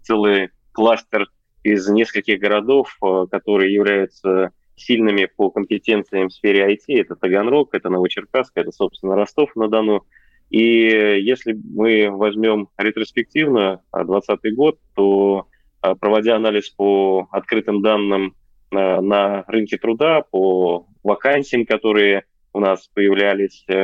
целый 0.02 0.50
кластер 0.72 1.28
из 1.62 1.88
нескольких 1.88 2.40
городов, 2.40 2.98
которые 3.30 3.72
являются 3.72 4.50
сильными 4.74 5.26
по 5.26 5.50
компетенциям 5.50 6.28
в 6.28 6.32
сфере 6.32 6.66
IT. 6.72 7.00
Это 7.00 7.14
Таганрог, 7.14 7.74
это 7.74 7.90
Новочеркасск, 7.90 8.52
это, 8.56 8.72
собственно, 8.72 9.14
Ростов-на-Дону. 9.14 10.04
И 10.50 10.60
если 10.60 11.58
мы 11.74 12.10
возьмем 12.10 12.68
ретроспективно 12.76 13.82
2020 13.92 14.54
год, 14.54 14.78
то 14.94 15.46
а, 15.80 15.94
проводя 15.94 16.36
анализ 16.36 16.70
по 16.70 17.26
открытым 17.30 17.82
данным 17.82 18.36
на, 18.70 19.00
на 19.00 19.44
рынке 19.46 19.78
труда, 19.78 20.22
по 20.30 20.86
вакансиям, 21.02 21.66
которые 21.66 22.24
у 22.52 22.60
нас 22.60 22.88
появлялись 22.94 23.64
э, 23.68 23.74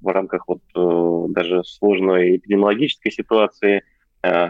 в 0.00 0.06
рамках 0.06 0.46
вот 0.46 0.60
э, 0.76 1.32
даже 1.32 1.64
сложной 1.64 2.36
эпидемиологической 2.36 3.10
ситуации. 3.10 3.82
Э, 4.22 4.48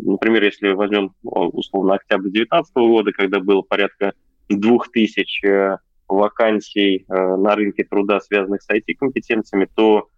например, 0.00 0.42
если 0.42 0.72
возьмем 0.72 1.14
условно 1.22 1.94
октябрь 1.94 2.30
2019 2.30 2.74
года, 2.76 3.12
когда 3.12 3.38
было 3.38 3.62
порядка 3.62 4.12
2000 4.48 5.46
э, 5.46 5.78
вакансий 6.08 7.04
э, 7.08 7.36
на 7.36 7.54
рынке 7.54 7.84
труда, 7.84 8.20
связанных 8.20 8.62
с 8.62 8.70
IT-компетенциями, 8.70 9.68
то 9.74 10.08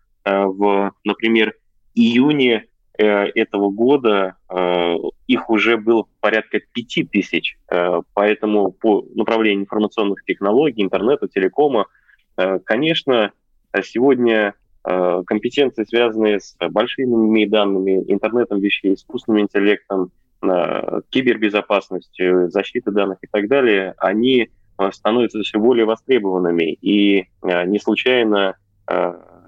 в, 0.47 0.93
например, 1.05 1.55
июне 1.95 2.67
э, 2.97 3.05
этого 3.05 3.71
года 3.71 4.37
э, 4.49 4.95
их 5.27 5.51
уже 5.51 5.77
было 5.77 6.07
порядка 6.21 6.61
5 6.73 7.11
тысяч. 7.11 7.59
Поэтому 8.15 8.73
по 8.73 9.05
направлению 9.15 9.63
информационных 9.63 10.25
технологий, 10.25 10.83
интернета, 10.83 11.29
телекома, 11.29 11.87
конечно, 12.65 13.33
сегодня 13.83 14.55
компетенции, 14.83 15.85
связанные 15.85 16.41
с 16.41 16.57
большими 16.71 17.45
данными, 17.45 18.05
интернетом 18.09 18.61
вещей, 18.61 18.95
искусственным 18.95 19.43
интеллектом, 19.43 20.11
кибербезопасностью, 21.11 22.51
защитой 22.51 22.95
данных 22.95 23.19
и 23.21 23.27
так 23.31 23.49
далее, 23.49 23.95
они 23.99 24.49
становятся 24.93 25.43
все 25.43 25.59
более 25.59 25.85
востребованными. 25.85 26.73
И 26.81 27.27
не 27.43 27.79
случайно 27.79 28.57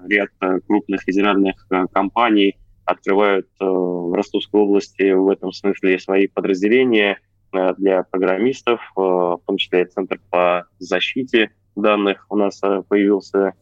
ряд 0.07 0.29
э, 0.41 0.59
крупных 0.67 1.01
федеральных 1.01 1.65
э, 1.69 1.85
компаний 1.91 2.57
открывают 2.85 3.47
э, 3.59 3.65
в 3.65 4.13
Ростовской 4.13 4.61
области 4.61 5.11
в 5.11 5.29
этом 5.29 5.51
смысле 5.51 5.99
свои 5.99 6.27
подразделения 6.27 7.19
для 7.77 8.03
программистов, 8.03 8.79
в 8.95 9.41
том 9.45 9.57
числе 9.57 9.81
и 9.81 9.85
Центр 9.85 10.21
по 10.29 10.67
защите 10.79 11.51
данных 11.75 12.25
у 12.29 12.37
нас 12.37 12.61
появился 12.87 13.55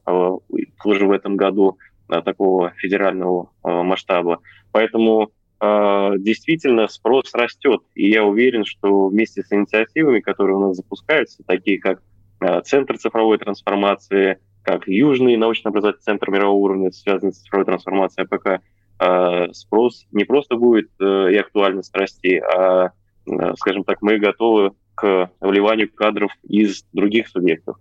тоже 0.83 1.07
в 1.07 1.11
этом 1.11 1.37
году 1.37 1.79
такого 2.07 2.71
федерального 2.77 3.49
масштаба. 3.63 4.41
Поэтому 4.71 5.31
действительно 5.59 6.87
спрос 6.87 7.33
растет. 7.33 7.81
И 7.95 8.11
я 8.11 8.23
уверен, 8.23 8.63
что 8.63 9.07
вместе 9.07 9.41
с 9.41 9.51
инициативами, 9.51 10.19
которые 10.19 10.57
у 10.57 10.67
нас 10.67 10.75
запускаются, 10.75 11.41
такие 11.43 11.79
как 11.79 12.03
Центр 12.65 12.99
цифровой 12.99 13.39
трансформации, 13.39 14.37
как 14.69 14.87
Южный 14.87 15.35
научно-образовательный 15.35 16.03
центр 16.03 16.29
мирового 16.29 16.57
уровня, 16.57 16.91
связанный 16.91 17.33
с 17.33 17.39
цифровой 17.39 17.65
трансформацией 17.65 18.27
АПК, 18.29 18.61
а, 18.99 19.51
спрос 19.51 20.05
не 20.11 20.25
просто 20.25 20.57
будет 20.57 20.89
э, 21.01 21.31
и 21.31 21.37
актуальность 21.37 21.95
расти, 21.95 22.37
а, 22.37 22.91
э, 23.25 23.53
скажем 23.55 23.83
так, 23.83 24.01
мы 24.01 24.19
готовы 24.19 24.73
к 24.93 25.31
вливанию 25.39 25.91
кадров 25.91 26.31
из 26.43 26.85
других 26.93 27.29
субъектов. 27.29 27.77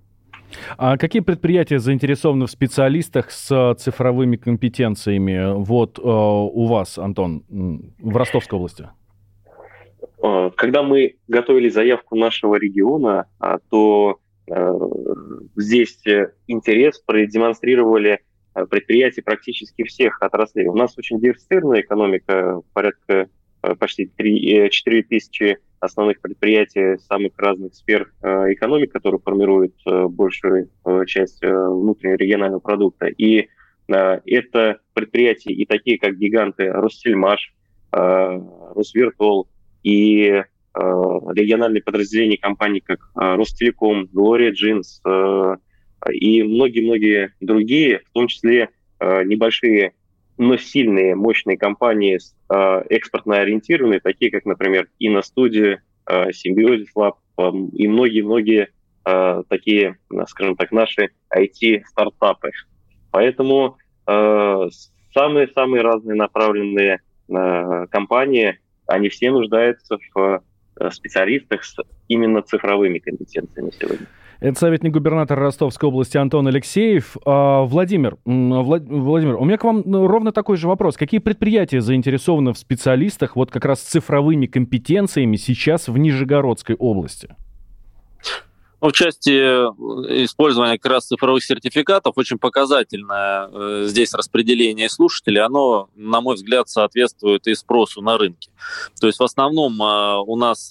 А 0.78 0.96
какие 0.96 1.20
предприятия 1.20 1.78
заинтересованы 1.78 2.46
в 2.46 2.50
специалистах 2.50 3.30
с 3.32 3.74
цифровыми 3.78 4.36
компетенциями 4.36 5.62
вот 5.62 5.98
э, 5.98 6.02
у 6.02 6.64
вас, 6.66 6.96
Антон, 6.96 7.44
в 7.98 8.16
Ростовской 8.16 8.56
области? 8.56 8.88
Когда 10.56 10.82
мы 10.82 11.16
готовили 11.28 11.68
заявку 11.68 12.16
нашего 12.16 12.54
региона, 12.56 13.26
а, 13.38 13.58
то 13.70 14.20
Э, 14.27 14.27
здесь 15.56 15.98
э, 16.06 16.32
интерес 16.46 16.98
продемонстрировали 17.00 18.20
э, 18.54 18.66
предприятия 18.66 19.22
практически 19.22 19.84
всех 19.84 20.20
отраслей. 20.22 20.66
У 20.66 20.74
нас 20.74 20.96
очень 20.96 21.20
диверсифицированная 21.20 21.80
экономика, 21.82 22.62
порядка 22.72 23.28
почти 23.80 24.06
3, 24.06 24.70
4 24.70 25.02
тысячи 25.02 25.58
основных 25.80 26.20
предприятий 26.20 26.96
самых 26.98 27.32
разных 27.36 27.74
сфер 27.74 28.12
экономики, 28.22 28.90
которые 28.90 29.20
формируют 29.20 29.74
большую 29.84 30.70
часть 31.06 31.42
внутреннего 31.42 32.16
регионального 32.16 32.60
продукта. 32.60 33.06
И 33.06 33.48
это 33.88 34.78
предприятия 34.94 35.52
и 35.52 35.66
такие, 35.66 35.98
как 35.98 36.18
гиганты 36.18 36.70
Ростельмаш, 36.70 37.52
Росвертол 37.90 39.48
и 39.82 40.28
Э, 40.28 40.57
региональные 40.74 41.82
подразделения 41.82 42.38
компаний, 42.38 42.80
как 42.80 43.00
э, 43.00 43.34
Ростелеком, 43.34 44.08
Gloria 44.14 44.52
Jeans 44.52 45.00
э, 45.04 45.56
и 46.12 46.42
многие-многие 46.42 47.34
другие, 47.40 48.00
в 48.00 48.12
том 48.12 48.28
числе 48.28 48.70
небольшие, 49.00 49.92
но 50.38 50.56
сильные, 50.56 51.14
мощные 51.14 51.56
компании, 51.56 52.18
экспортно 52.88 53.36
ориентированные, 53.38 54.00
такие 54.00 54.30
как, 54.30 54.44
например, 54.44 54.88
Иностудия, 54.98 55.82
Symbiosis 56.08 56.86
Lab 56.96 57.14
и 57.72 57.86
многие-многие 57.86 58.70
такие, 59.48 59.98
скажем 60.26 60.56
так, 60.56 60.72
наши 60.72 61.10
IT-стартапы. 61.32 62.50
Поэтому 63.12 63.76
самые-самые 64.04 65.82
разные 65.82 66.16
направленные 66.16 67.00
компании, 67.90 68.58
они 68.86 69.10
все 69.10 69.30
нуждаются 69.30 69.98
в 69.98 70.08
Э, 70.18 70.38
специалистах 70.90 71.64
с 71.64 71.76
именно 72.08 72.42
цифровыми 72.42 72.98
компетенциями 72.98 73.70
сегодня. 73.78 74.06
Это 74.40 74.56
советник 74.56 74.92
губернатора 74.92 75.40
Ростовской 75.42 75.88
области 75.88 76.16
Антон 76.16 76.46
Алексеев. 76.46 77.16
А, 77.26 77.62
Владимир, 77.64 78.18
Влад, 78.24 78.84
Владимир, 78.86 79.34
у 79.34 79.44
меня 79.44 79.58
к 79.58 79.64
вам 79.64 79.82
ну, 79.84 80.06
ровно 80.06 80.30
такой 80.30 80.56
же 80.56 80.68
вопрос. 80.68 80.96
Какие 80.96 81.18
предприятия 81.18 81.80
заинтересованы 81.80 82.52
в 82.52 82.58
специалистах 82.58 83.34
вот 83.34 83.50
как 83.50 83.64
раз 83.64 83.80
с 83.80 83.84
цифровыми 83.84 84.46
компетенциями 84.46 85.34
сейчас 85.36 85.88
в 85.88 85.98
Нижегородской 85.98 86.76
области? 86.76 87.34
Ну, 88.80 88.90
в 88.90 88.92
части 88.92 89.30
э, 89.30 90.24
использования 90.24 90.78
как 90.78 90.92
раз 90.92 91.06
цифровых 91.06 91.42
сертификатов 91.42 92.16
очень 92.16 92.38
показательное 92.38 93.48
э, 93.48 93.84
здесь 93.86 94.14
распределение 94.14 94.88
слушателей. 94.88 95.42
Оно, 95.42 95.90
на 95.96 96.20
мой 96.20 96.36
взгляд, 96.36 96.68
соответствует 96.68 97.48
и 97.48 97.54
спросу 97.56 98.02
на 98.02 98.16
рынке. 98.16 98.50
То 99.00 99.08
есть 99.08 99.18
в 99.18 99.24
основном 99.24 99.82
э, 99.82 100.22
у 100.24 100.36
нас 100.36 100.70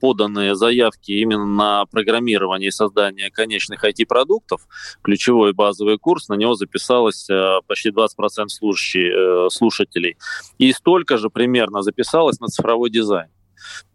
поданы 0.00 0.54
заявки 0.54 1.10
именно 1.10 1.44
на 1.44 1.86
программирование 1.86 2.68
и 2.68 2.72
создание 2.72 3.30
конечных 3.30 3.84
IT-продуктов. 3.84 4.62
Ключевой 5.02 5.52
базовый 5.52 5.98
курс, 5.98 6.28
на 6.28 6.34
него 6.34 6.54
записалось 6.54 7.26
почти 7.66 7.90
20% 7.90 8.48
слушателей. 9.50 10.16
И 10.58 10.72
столько 10.72 11.18
же 11.18 11.30
примерно 11.30 11.82
записалось 11.82 12.38
на 12.38 12.46
цифровой 12.46 12.90
дизайн. 12.90 13.28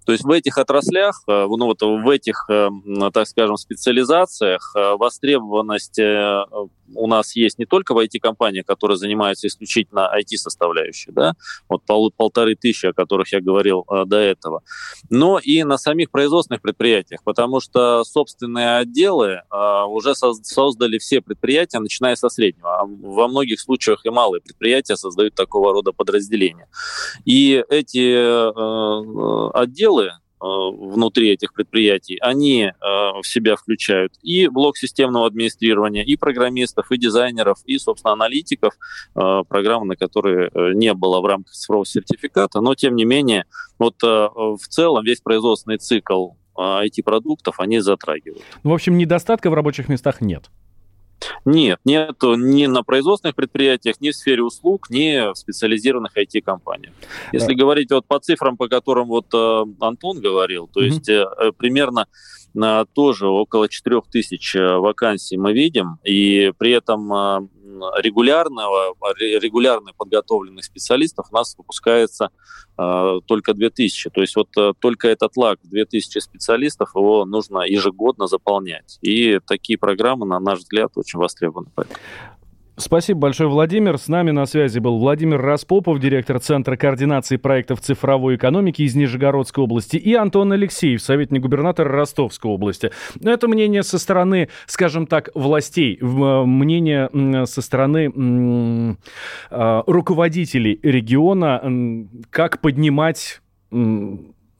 То 0.05 0.11
есть 0.11 0.23
в 0.23 0.31
этих 0.31 0.57
отраслях, 0.57 1.23
э, 1.27 1.47
ну 1.49 1.65
вот 1.65 1.81
в 1.81 2.09
этих, 2.09 2.45
э, 2.49 2.69
так 3.11 3.27
скажем, 3.27 3.57
специализациях 3.57 4.71
э, 4.75 4.95
востребованность 4.95 5.99
у 6.93 7.07
нас 7.07 7.35
есть 7.35 7.57
не 7.57 7.65
только 7.65 7.95
в 7.95 7.97
IT-компаниях, 7.97 8.65
которые 8.65 8.97
занимаются 8.97 9.47
исключительно 9.47 10.11
IT-составляющей, 10.15 11.11
да, 11.11 11.33
вот 11.67 11.83
пол, 11.83 12.13
полторы 12.15 12.55
тысячи, 12.55 12.85
о 12.85 12.93
которых 12.93 13.33
я 13.33 13.41
говорил 13.41 13.85
до 14.05 14.17
этого, 14.17 14.61
но 15.09 15.39
и 15.39 15.63
на 15.63 15.79
самих 15.79 16.11
производственных 16.11 16.61
предприятиях, 16.61 17.23
потому 17.23 17.59
что 17.59 18.03
собственные 18.03 18.77
отделы 18.77 19.41
уже 19.87 20.13
создали 20.13 20.99
все 20.99 21.21
предприятия, 21.21 21.79
начиная 21.79 22.15
со 22.15 22.29
среднего. 22.29 22.81
А 22.81 22.85
во 22.85 23.27
многих 23.27 23.59
случаях 23.59 24.05
и 24.05 24.09
малые 24.11 24.41
предприятия 24.41 24.95
создают 24.95 25.33
такого 25.33 25.73
рода 25.73 25.91
подразделения. 25.91 26.67
И 27.25 27.63
эти 27.69 28.13
отделы 29.57 29.94
отделы 29.95 30.07
э, 30.07 30.13
внутри 30.41 31.31
этих 31.31 31.53
предприятий, 31.53 32.17
они 32.21 32.63
э, 32.63 32.71
в 32.81 33.23
себя 33.23 33.55
включают 33.55 34.13
и 34.21 34.47
блок 34.47 34.77
системного 34.77 35.27
администрирования, 35.27 36.03
и 36.03 36.15
программистов, 36.15 36.91
и 36.91 36.97
дизайнеров, 36.97 37.59
и, 37.65 37.77
собственно, 37.77 38.13
аналитиков, 38.13 38.73
э, 39.15 39.43
программы, 39.47 39.87
на 39.87 39.95
которые 39.95 40.51
не 40.73 40.93
было 40.93 41.21
в 41.21 41.25
рамках 41.25 41.53
цифрового 41.53 41.85
сертификата, 41.85 42.61
но, 42.61 42.75
тем 42.75 42.95
не 42.95 43.05
менее, 43.05 43.45
вот 43.79 44.01
в 44.01 44.67
целом 44.69 45.03
весь 45.03 45.19
производственный 45.19 45.77
цикл 45.77 46.29
IT-продуктов 46.57 47.59
они 47.59 47.79
затрагивают. 47.79 48.43
В 48.63 48.71
общем, 48.71 48.97
недостатка 48.97 49.49
в 49.49 49.53
рабочих 49.53 49.89
местах 49.89 50.21
нет. 50.21 50.49
Нет, 51.45 51.79
нет 51.85 52.15
ни 52.21 52.65
на 52.65 52.83
производственных 52.83 53.35
предприятиях, 53.35 53.99
ни 54.01 54.11
в 54.11 54.15
сфере 54.15 54.43
услуг, 54.43 54.89
ни 54.89 55.31
в 55.31 55.35
специализированных 55.35 56.15
IT-компаниях. 56.17 56.93
Если 57.31 57.53
да. 57.53 57.59
говорить 57.59 57.91
вот 57.91 58.05
по 58.05 58.19
цифрам, 58.19 58.57
по 58.57 58.67
которым 58.67 59.07
вот 59.07 59.27
э, 59.33 59.63
Антон 59.79 60.19
говорил, 60.19 60.67
то 60.71 60.81
mm-hmm. 60.81 60.85
есть 60.85 61.09
э, 61.09 61.25
примерно 61.57 62.01
э, 62.01 62.35
тоже 62.93 63.27
около 63.27 63.67
4 63.67 64.01
тысяч 64.11 64.55
э, 64.55 64.77
вакансий 64.77 65.37
мы 65.37 65.53
видим, 65.53 65.99
и 66.03 66.51
при 66.57 66.71
этом 66.71 67.13
э, 67.13 67.47
регулярного, 67.97 68.95
регулярно 69.19 69.91
подготовленных 69.97 70.63
специалистов 70.63 71.27
у 71.31 71.35
нас 71.35 71.55
выпускается 71.57 72.29
э, 72.77 73.19
только 73.25 73.53
2000. 73.53 74.09
То 74.09 74.21
есть 74.21 74.35
вот 74.35 74.49
э, 74.57 74.73
только 74.79 75.07
этот 75.07 75.35
лак 75.37 75.59
2000 75.63 76.19
специалистов, 76.19 76.91
его 76.95 77.25
нужно 77.25 77.59
ежегодно 77.59 78.27
заполнять. 78.27 78.97
И 79.01 79.39
такие 79.45 79.77
программы, 79.77 80.25
на 80.25 80.39
наш 80.39 80.59
взгляд, 80.59 80.91
очень 80.95 81.19
востребованы. 81.19 81.69
Спасибо 82.77 83.21
большое, 83.21 83.49
Владимир. 83.49 83.97
С 83.97 84.09
нами 84.09 84.31
на 84.31 84.45
связи 84.45 84.79
был 84.79 84.99
Владимир 84.99 85.41
Распопов, 85.41 85.97
директор 85.99 86.39
Центра 86.39 86.75
координации 86.75 87.37
проектов 87.37 87.79
цифровой 87.79 88.35
экономики 88.35 88.81
из 88.81 88.95
Нижегородской 88.95 89.63
области, 89.63 89.95
и 89.95 90.13
Антон 90.13 90.51
Алексеев, 90.51 91.01
советник 91.01 91.41
губернатора 91.41 91.89
Ростовской 91.89 92.51
области. 92.51 92.91
Это 93.23 93.47
мнение 93.47 93.81
со 93.81 93.97
стороны, 93.97 94.49
скажем 94.65 95.07
так, 95.07 95.29
властей, 95.35 95.97
э, 96.01 96.05
мнение 96.05 97.09
со 97.45 97.61
стороны 97.61 98.11
э, 99.49 99.83
руководителей 99.87 100.77
региона, 100.83 101.61
как 102.29 102.59
поднимать 102.59 103.39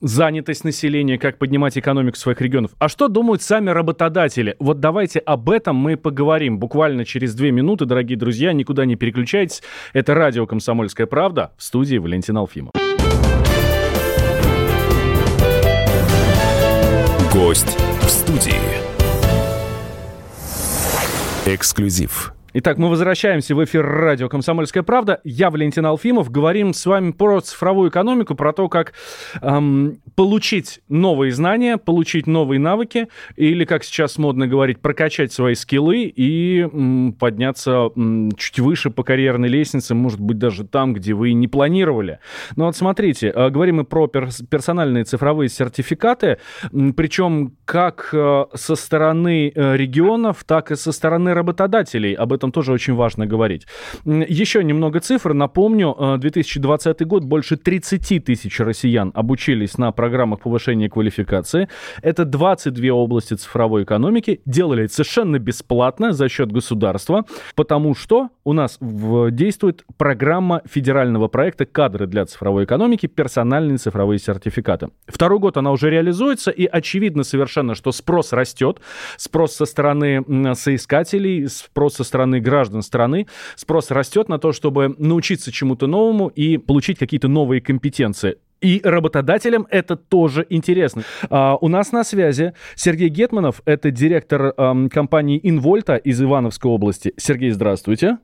занятость 0.08 0.64
населения, 0.64 1.18
как 1.18 1.38
поднимать 1.38 1.76
экономику 1.78 2.16
своих 2.16 2.40
регионов. 2.40 2.72
А 2.78 2.88
что 2.88 3.08
думают 3.08 3.42
сами 3.42 3.70
работодатели? 3.70 4.56
Вот 4.58 4.80
давайте 4.80 5.18
об 5.18 5.50
этом 5.50 5.76
мы 5.76 5.96
поговорим 5.96 6.58
буквально 6.58 7.04
через 7.04 7.34
две 7.34 7.50
минуты, 7.50 7.86
дорогие 7.86 8.18
друзья. 8.18 8.52
Никуда 8.52 8.84
не 8.84 8.96
переключайтесь. 8.96 9.62
Это 9.92 10.14
радио 10.14 10.46
«Комсомольская 10.46 11.06
правда» 11.06 11.52
в 11.56 11.62
студии 11.62 11.96
Валентин 11.96 12.36
Алфимов. 12.36 12.72
Гость 17.32 17.76
в 18.00 18.08
студии. 18.08 18.54
Эксклюзив. 21.46 22.35
Итак, 22.58 22.78
мы 22.78 22.88
возвращаемся 22.88 23.54
в 23.54 23.62
эфир 23.62 23.84
радио 23.86 24.30
«Комсомольская 24.30 24.82
правда». 24.82 25.20
Я 25.24 25.50
Валентин 25.50 25.84
Алфимов. 25.84 26.30
Говорим 26.30 26.72
с 26.72 26.86
вами 26.86 27.10
про 27.10 27.40
цифровую 27.40 27.90
экономику, 27.90 28.34
про 28.34 28.54
то, 28.54 28.70
как 28.70 28.94
эм, 29.42 29.98
получить 30.14 30.80
новые 30.88 31.32
знания, 31.32 31.76
получить 31.76 32.26
новые 32.26 32.58
навыки, 32.58 33.08
или, 33.36 33.66
как 33.66 33.84
сейчас 33.84 34.16
модно 34.16 34.46
говорить, 34.46 34.80
прокачать 34.80 35.34
свои 35.34 35.54
скиллы 35.54 36.04
и 36.04 36.60
м, 36.60 37.12
подняться 37.12 37.90
м, 37.94 38.32
чуть 38.38 38.58
выше 38.58 38.88
по 38.88 39.02
карьерной 39.02 39.50
лестнице, 39.50 39.94
может 39.94 40.18
быть, 40.18 40.38
даже 40.38 40.64
там, 40.64 40.94
где 40.94 41.12
вы 41.12 41.34
не 41.34 41.48
планировали. 41.48 42.20
Но 42.56 42.64
вот 42.64 42.76
смотрите, 42.76 43.34
э, 43.36 43.50
говорим 43.50 43.76
мы 43.76 43.84
про 43.84 44.06
перс 44.06 44.40
персональные 44.48 45.04
цифровые 45.04 45.50
сертификаты, 45.50 46.38
м, 46.72 46.94
причем 46.94 47.52
как 47.66 48.08
э, 48.14 48.46
со 48.54 48.76
стороны 48.76 49.52
э, 49.54 49.76
регионов, 49.76 50.44
так 50.46 50.70
и 50.70 50.74
со 50.74 50.90
стороны 50.90 51.34
работодателей. 51.34 52.14
Об 52.14 52.32
этом 52.32 52.45
этом 52.46 52.52
тоже 52.52 52.72
очень 52.72 52.94
важно 52.94 53.26
говорить. 53.26 53.66
Еще 54.04 54.62
немного 54.64 55.00
цифр. 55.00 55.34
Напомню, 55.34 56.16
2020 56.18 57.00
э, 57.00 57.04
год 57.04 57.24
больше 57.24 57.56
30 57.56 58.24
тысяч 58.24 58.60
россиян 58.60 59.12
обучились 59.14 59.78
на 59.78 59.92
программах 59.92 60.40
повышения 60.40 60.88
квалификации. 60.88 61.68
Это 62.02 62.24
22 62.24 62.92
области 62.92 63.34
цифровой 63.34 63.82
экономики. 63.82 64.40
Делали 64.46 64.84
это 64.84 64.94
совершенно 64.94 65.38
бесплатно 65.38 66.12
за 66.12 66.28
счет 66.28 66.52
государства, 66.52 67.24
потому 67.54 67.94
что 67.94 68.28
у 68.44 68.52
нас 68.52 68.78
действует 68.80 69.84
программа 69.96 70.62
федерального 70.66 71.28
проекта 71.28 71.66
«Кадры 71.66 72.06
для 72.06 72.24
цифровой 72.26 72.64
экономики. 72.64 73.06
Персональные 73.06 73.78
цифровые 73.78 74.18
сертификаты». 74.18 74.88
Второй 75.06 75.38
год 75.38 75.56
она 75.56 75.72
уже 75.72 75.90
реализуется, 75.90 76.50
и 76.50 76.66
очевидно 76.66 77.24
совершенно, 77.24 77.74
что 77.74 77.92
спрос 77.92 78.32
растет. 78.32 78.80
Спрос 79.16 79.56
со 79.56 79.64
стороны 79.64 80.24
соискателей, 80.54 81.48
спрос 81.48 81.96
со 81.96 82.04
стороны 82.04 82.35
стороны 82.36 82.40
граждан 82.40 82.82
страны, 82.82 83.26
спрос 83.56 83.90
растет 83.90 84.28
на 84.28 84.38
то, 84.38 84.52
чтобы 84.52 84.94
научиться 84.98 85.52
чему-то 85.52 85.86
новому 85.86 86.28
и 86.28 86.58
получить 86.58 86.98
какие-то 86.98 87.28
новые 87.28 87.60
компетенции. 87.60 88.36
И 88.62 88.80
работодателям 88.82 89.66
это 89.70 89.96
тоже 89.96 90.46
интересно. 90.48 91.02
А, 91.28 91.56
у 91.60 91.68
нас 91.68 91.92
на 91.92 92.04
связи 92.04 92.52
Сергей 92.74 93.10
Гетманов, 93.10 93.60
это 93.66 93.90
директор 93.90 94.54
а, 94.56 94.88
компании 94.88 95.38
Инвольта 95.42 95.96
из 95.96 96.22
Ивановской 96.22 96.70
области. 96.70 97.12
Сергей, 97.16 97.50
здравствуйте. 97.50 98.18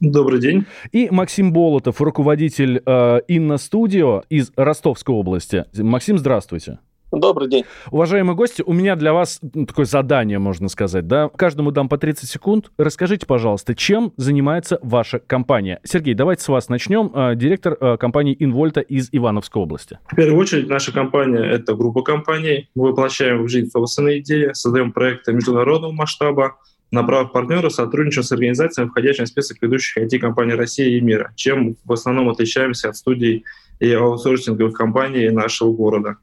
Добрый 0.00 0.40
день. 0.40 0.64
И 0.90 1.08
Максим 1.12 1.52
Болотов, 1.52 2.00
руководитель 2.00 2.82
э, 2.84 3.20
Инна 3.28 3.56
Студио 3.56 4.24
из 4.28 4.50
Ростовской 4.56 5.14
области. 5.14 5.64
Максим, 5.78 6.18
здравствуйте. 6.18 6.78
Добрый 7.12 7.50
день. 7.50 7.64
Уважаемые 7.90 8.34
гости, 8.34 8.62
у 8.64 8.72
меня 8.72 8.96
для 8.96 9.12
вас 9.12 9.38
ну, 9.54 9.66
такое 9.66 9.84
задание, 9.84 10.38
можно 10.38 10.70
сказать, 10.70 11.06
да? 11.06 11.28
Каждому 11.28 11.70
дам 11.70 11.90
по 11.90 11.98
30 11.98 12.26
секунд. 12.26 12.72
Расскажите, 12.78 13.26
пожалуйста, 13.26 13.74
чем 13.74 14.14
занимается 14.16 14.78
ваша 14.82 15.18
компания? 15.18 15.78
Сергей, 15.84 16.14
давайте 16.14 16.42
с 16.42 16.48
вас 16.48 16.70
начнем. 16.70 17.10
А, 17.12 17.34
директор 17.34 17.76
а, 17.78 17.96
компании 17.98 18.34
Инвольта 18.38 18.80
из 18.80 19.10
Ивановской 19.12 19.62
области. 19.62 19.98
В 20.10 20.16
первую 20.16 20.40
очередь, 20.40 20.70
наша 20.70 20.90
компания— 20.90 21.40
это 21.52 21.74
группа 21.74 22.00
компаний. 22.00 22.70
Мы 22.74 22.88
воплощаем 22.88 23.42
в 23.42 23.48
жизнь 23.48 23.68
собственные 23.68 24.20
идеи, 24.20 24.50
создаем 24.54 24.90
проекты 24.90 25.34
международного 25.34 25.92
масштаба, 25.92 26.56
на 26.90 27.02
правах 27.02 27.32
партнера 27.32 27.68
сотрудничаем 27.70 28.22
с 28.22 28.32
организациями, 28.32 28.88
входящими 28.88 29.24
в 29.24 29.28
список 29.28 29.60
ведущих 29.60 29.98
IT-компаний 30.02 30.54
России 30.54 30.96
и 30.96 31.00
мира, 31.00 31.32
чем 31.36 31.76
в 31.84 31.92
основном 31.92 32.28
отличаемся 32.28 32.90
от 32.90 32.96
студий 32.96 33.44
и 33.80 33.92
аутсорсинговых 33.92 34.74
компаний 34.74 35.30
нашего 35.30 35.72
города. 35.72 36.16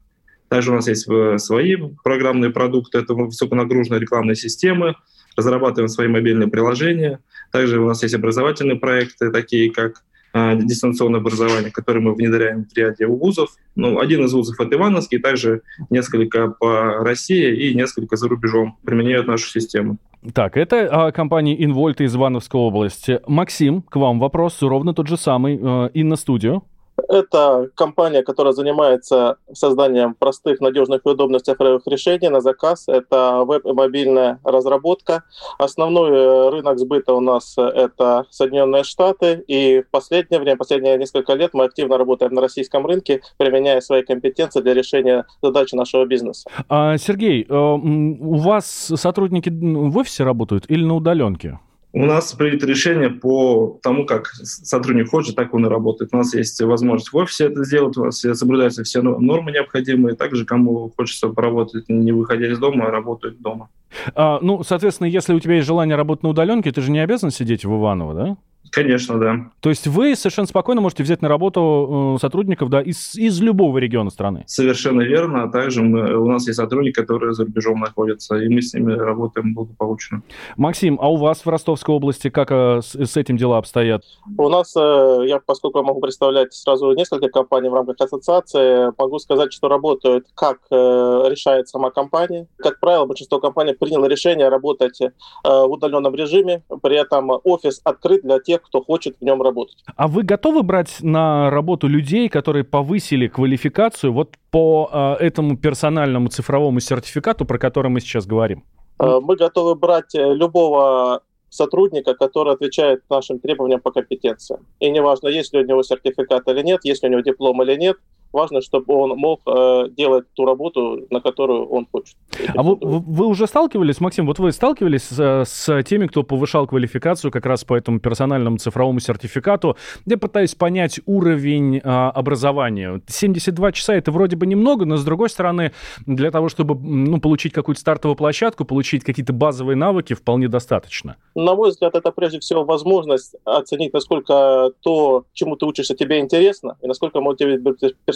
Также 0.50 0.72
у 0.72 0.74
нас 0.74 0.88
есть 0.88 1.06
свои 1.38 1.76
программные 2.02 2.50
продукты, 2.50 2.98
это 2.98 3.14
высоконагруженные 3.14 4.00
рекламные 4.00 4.34
системы, 4.34 4.96
разрабатываем 5.36 5.88
свои 5.88 6.08
мобильные 6.08 6.48
приложения. 6.48 7.20
Также 7.52 7.80
у 7.80 7.86
нас 7.86 8.02
есть 8.02 8.16
образовательные 8.16 8.76
проекты, 8.76 9.30
такие 9.30 9.70
как 9.70 10.02
э, 10.34 10.56
дистанционное 10.56 11.20
образование, 11.20 11.70
которое 11.70 12.00
мы 12.00 12.14
внедряем 12.14 12.66
в 12.66 12.76
ряде 12.76 13.06
вузов. 13.06 13.50
Ну, 13.76 14.00
один 14.00 14.24
из 14.24 14.32
вузов— 14.32 14.58
это 14.60 14.74
Ивановский, 14.74 15.20
также 15.20 15.62
несколько 15.88 16.48
по 16.48 16.94
России 17.04 17.68
и 17.68 17.74
несколько 17.74 18.16
за 18.16 18.28
рубежом 18.28 18.76
применяют 18.84 19.28
нашу 19.28 19.48
систему. 19.48 19.98
Так, 20.34 20.56
это 20.56 20.88
а, 20.90 21.12
компания 21.12 21.64
Инвольт 21.64 22.00
из 22.00 22.14
Ивановской 22.16 22.60
области. 22.60 23.20
Максим, 23.28 23.82
к 23.82 23.94
вам 23.94 24.18
вопрос, 24.18 24.60
ровно 24.62 24.94
тот 24.94 25.06
же 25.06 25.16
самый. 25.16 25.60
Э, 25.62 25.90
Инна 25.94 26.16
Студио. 26.16 26.64
Это 27.08 27.68
компания, 27.74 28.22
которая 28.22 28.52
занимается 28.52 29.36
созданием 29.52 30.14
простых, 30.14 30.60
надежных 30.60 31.02
и 31.04 31.08
удобных 31.08 31.42
цифровых 31.42 31.82
решений 31.86 32.28
на 32.28 32.40
заказ. 32.40 32.84
Это 32.88 33.44
веб 33.46 33.66
и 33.66 33.72
мобильная 33.72 34.40
разработка. 34.44 35.24
Основной 35.58 36.10
э, 36.10 36.50
рынок 36.50 36.78
сбыта 36.78 37.14
у 37.14 37.20
нас 37.20 37.56
э, 37.58 37.62
это 37.62 38.26
Соединенные 38.30 38.84
Штаты. 38.84 39.44
И 39.46 39.82
в 39.82 39.90
последнее 39.90 40.40
время, 40.40 40.56
последние 40.56 40.98
несколько 40.98 41.34
лет 41.34 41.54
мы 41.54 41.64
активно 41.64 41.98
работаем 41.98 42.34
на 42.34 42.40
российском 42.40 42.86
рынке, 42.86 43.22
применяя 43.38 43.80
свои 43.80 44.02
компетенции 44.02 44.60
для 44.60 44.74
решения 44.74 45.26
задач 45.42 45.72
нашего 45.72 46.04
бизнеса. 46.04 46.48
А, 46.68 46.96
Сергей, 46.98 47.46
э, 47.48 47.54
у 47.54 48.36
вас 48.36 48.92
сотрудники 48.94 49.50
в 49.50 49.96
офисе 49.96 50.24
работают 50.24 50.64
или 50.68 50.84
на 50.84 50.96
удаленке? 50.96 51.58
У 51.92 52.06
нас 52.06 52.32
принято 52.32 52.66
решение 52.66 53.10
по 53.10 53.78
тому, 53.82 54.06
как 54.06 54.28
сотрудник 54.28 55.10
хочет, 55.10 55.34
так 55.34 55.52
он 55.54 55.66
и 55.66 55.68
работает. 55.68 56.10
У 56.12 56.16
нас 56.16 56.34
есть 56.34 56.60
возможность 56.60 57.12
в 57.12 57.16
офисе 57.16 57.46
это 57.46 57.64
сделать, 57.64 57.96
у 57.96 58.04
нас 58.04 58.20
соблюдаются 58.20 58.84
все 58.84 59.02
нормы 59.02 59.50
необходимые. 59.50 60.14
Также, 60.14 60.44
кому 60.44 60.92
хочется 60.96 61.28
поработать, 61.28 61.88
не 61.88 62.12
выходя 62.12 62.50
из 62.50 62.58
дома, 62.58 62.86
а 62.86 62.90
работать 62.90 63.40
дома. 63.40 63.68
А, 64.14 64.38
ну, 64.40 64.62
соответственно, 64.62 65.08
если 65.08 65.34
у 65.34 65.40
тебя 65.40 65.54
есть 65.56 65.66
желание 65.66 65.96
работать 65.96 66.22
на 66.22 66.28
удаленке, 66.28 66.70
ты 66.70 66.80
же 66.80 66.92
не 66.92 67.00
обязан 67.00 67.30
сидеть 67.30 67.64
в 67.64 67.76
Иваново, 67.76 68.14
да? 68.14 68.36
Конечно, 68.70 69.18
да. 69.18 69.50
То 69.60 69.68
есть 69.68 69.86
вы 69.86 70.14
совершенно 70.14 70.46
спокойно 70.46 70.80
можете 70.80 71.02
взять 71.02 71.22
на 71.22 71.28
работу 71.28 72.14
э, 72.16 72.20
сотрудников 72.20 72.70
да, 72.70 72.80
из, 72.80 73.16
из 73.16 73.40
любого 73.40 73.78
региона 73.78 74.10
страны? 74.10 74.44
Совершенно 74.46 75.02
верно. 75.02 75.44
А 75.44 75.48
также 75.48 75.82
мы, 75.82 76.16
у 76.16 76.26
нас 76.30 76.46
есть 76.46 76.56
сотрудники, 76.56 76.94
которые 76.94 77.34
за 77.34 77.44
рубежом 77.44 77.80
находятся, 77.80 78.36
и 78.36 78.48
мы 78.48 78.62
с 78.62 78.72
ними 78.72 78.92
работаем 78.92 79.54
благополучно. 79.54 80.22
Максим, 80.56 80.98
а 81.00 81.10
у 81.10 81.16
вас 81.16 81.44
в 81.44 81.48
Ростовской 81.48 81.94
области 81.94 82.30
как 82.30 82.52
э, 82.52 82.80
с, 82.82 82.94
с 82.94 83.16
этим 83.16 83.36
дела 83.36 83.58
обстоят? 83.58 84.04
У 84.38 84.48
нас, 84.48 84.74
э, 84.76 85.24
я 85.26 85.40
поскольку 85.44 85.78
я 85.78 85.84
могу 85.84 86.00
представлять 86.00 86.54
сразу 86.54 86.92
несколько 86.92 87.28
компаний 87.28 87.68
в 87.68 87.74
рамках 87.74 87.96
ассоциации, 87.98 88.92
могу 88.96 89.18
сказать, 89.18 89.52
что 89.52 89.68
работают, 89.68 90.26
как 90.34 90.58
решает 90.70 91.68
сама 91.68 91.90
компания. 91.90 92.46
Как 92.56 92.78
правило, 92.80 93.06
большинство 93.06 93.40
компаний 93.40 93.72
приняло 93.72 94.06
решение 94.06 94.48
работать 94.48 94.98
в 95.42 95.66
удаленном 95.66 96.14
режиме, 96.14 96.62
при 96.82 96.96
этом 96.96 97.30
офис 97.44 97.80
открыт 97.84 98.22
для 98.22 98.38
тех, 98.38 98.49
тех, 98.50 98.62
кто 98.62 98.82
хочет 98.82 99.16
в 99.20 99.24
нем 99.24 99.42
работать. 99.42 99.76
А 99.96 100.08
вы 100.08 100.22
готовы 100.22 100.62
брать 100.62 100.96
на 101.02 101.50
работу 101.50 101.88
людей, 101.88 102.28
которые 102.28 102.64
повысили 102.64 103.28
квалификацию 103.28 104.12
вот 104.12 104.34
по 104.50 104.90
э, 104.92 105.26
этому 105.26 105.56
персональному 105.56 106.28
цифровому 106.28 106.80
сертификату, 106.80 107.44
про 107.44 107.58
который 107.58 107.90
мы 107.90 108.00
сейчас 108.00 108.26
говорим? 108.26 108.64
Э, 108.98 109.20
мы 109.22 109.36
готовы 109.36 109.76
брать 109.76 110.14
э, 110.14 110.34
любого 110.34 111.20
сотрудника, 111.48 112.14
который 112.14 112.54
отвечает 112.54 113.02
нашим 113.10 113.38
требованиям 113.38 113.80
по 113.80 113.92
компетенциям. 113.92 114.60
И 114.80 114.90
неважно, 114.90 115.28
есть 115.28 115.54
ли 115.54 115.60
у 115.60 115.66
него 115.66 115.82
сертификат 115.82 116.48
или 116.48 116.62
нет, 116.62 116.80
есть 116.84 117.02
ли 117.02 117.08
у 117.08 117.12
него 117.12 117.22
диплом 117.22 117.62
или 117.62 117.76
нет, 117.76 117.96
важно, 118.32 118.60
чтобы 118.60 118.94
он 118.94 119.10
мог 119.16 119.40
э, 119.46 119.88
делать 119.96 120.24
ту 120.34 120.44
работу, 120.44 121.06
на 121.10 121.20
которую 121.20 121.66
он 121.66 121.86
хочет. 121.90 122.16
А 122.54 122.62
вы, 122.62 122.76
вы 122.80 123.26
уже 123.26 123.46
сталкивались, 123.46 124.00
Максим, 124.00 124.26
вот 124.26 124.38
вы 124.38 124.52
сталкивались 124.52 125.04
с, 125.04 125.44
с 125.44 125.82
теми, 125.84 126.06
кто 126.06 126.22
повышал 126.22 126.66
квалификацию 126.66 127.30
как 127.30 127.46
раз 127.46 127.64
по 127.64 127.74
этому 127.74 128.00
персональному 128.00 128.58
цифровому 128.58 129.00
сертификату? 129.00 129.76
Я 130.06 130.18
пытаюсь 130.18 130.54
понять 130.54 131.00
уровень 131.06 131.78
э, 131.78 131.80
образования. 131.82 133.00
72 133.06 133.72
часа 133.72 133.94
это 133.94 134.12
вроде 134.12 134.36
бы 134.36 134.46
немного, 134.46 134.84
но 134.84 134.96
с 134.96 135.04
другой 135.04 135.28
стороны, 135.30 135.72
для 136.06 136.30
того, 136.30 136.48
чтобы 136.48 136.74
ну, 136.74 137.20
получить 137.20 137.52
какую-то 137.52 137.80
стартовую 137.80 138.16
площадку, 138.16 138.64
получить 138.64 139.04
какие-то 139.04 139.32
базовые 139.32 139.76
навыки, 139.76 140.14
вполне 140.14 140.48
достаточно. 140.48 141.16
На 141.34 141.54
мой 141.54 141.70
взгляд, 141.70 141.94
это 141.94 142.10
прежде 142.12 142.40
всего 142.40 142.64
возможность 142.64 143.34
оценить, 143.44 143.92
насколько 143.92 144.70
то, 144.80 145.24
чему 145.32 145.56
ты 145.56 145.66
учишься, 145.66 145.94
тебе 145.94 146.20
интересно, 146.20 146.76
и 146.82 146.86
насколько 146.86 147.20
мотивирует 147.20 147.62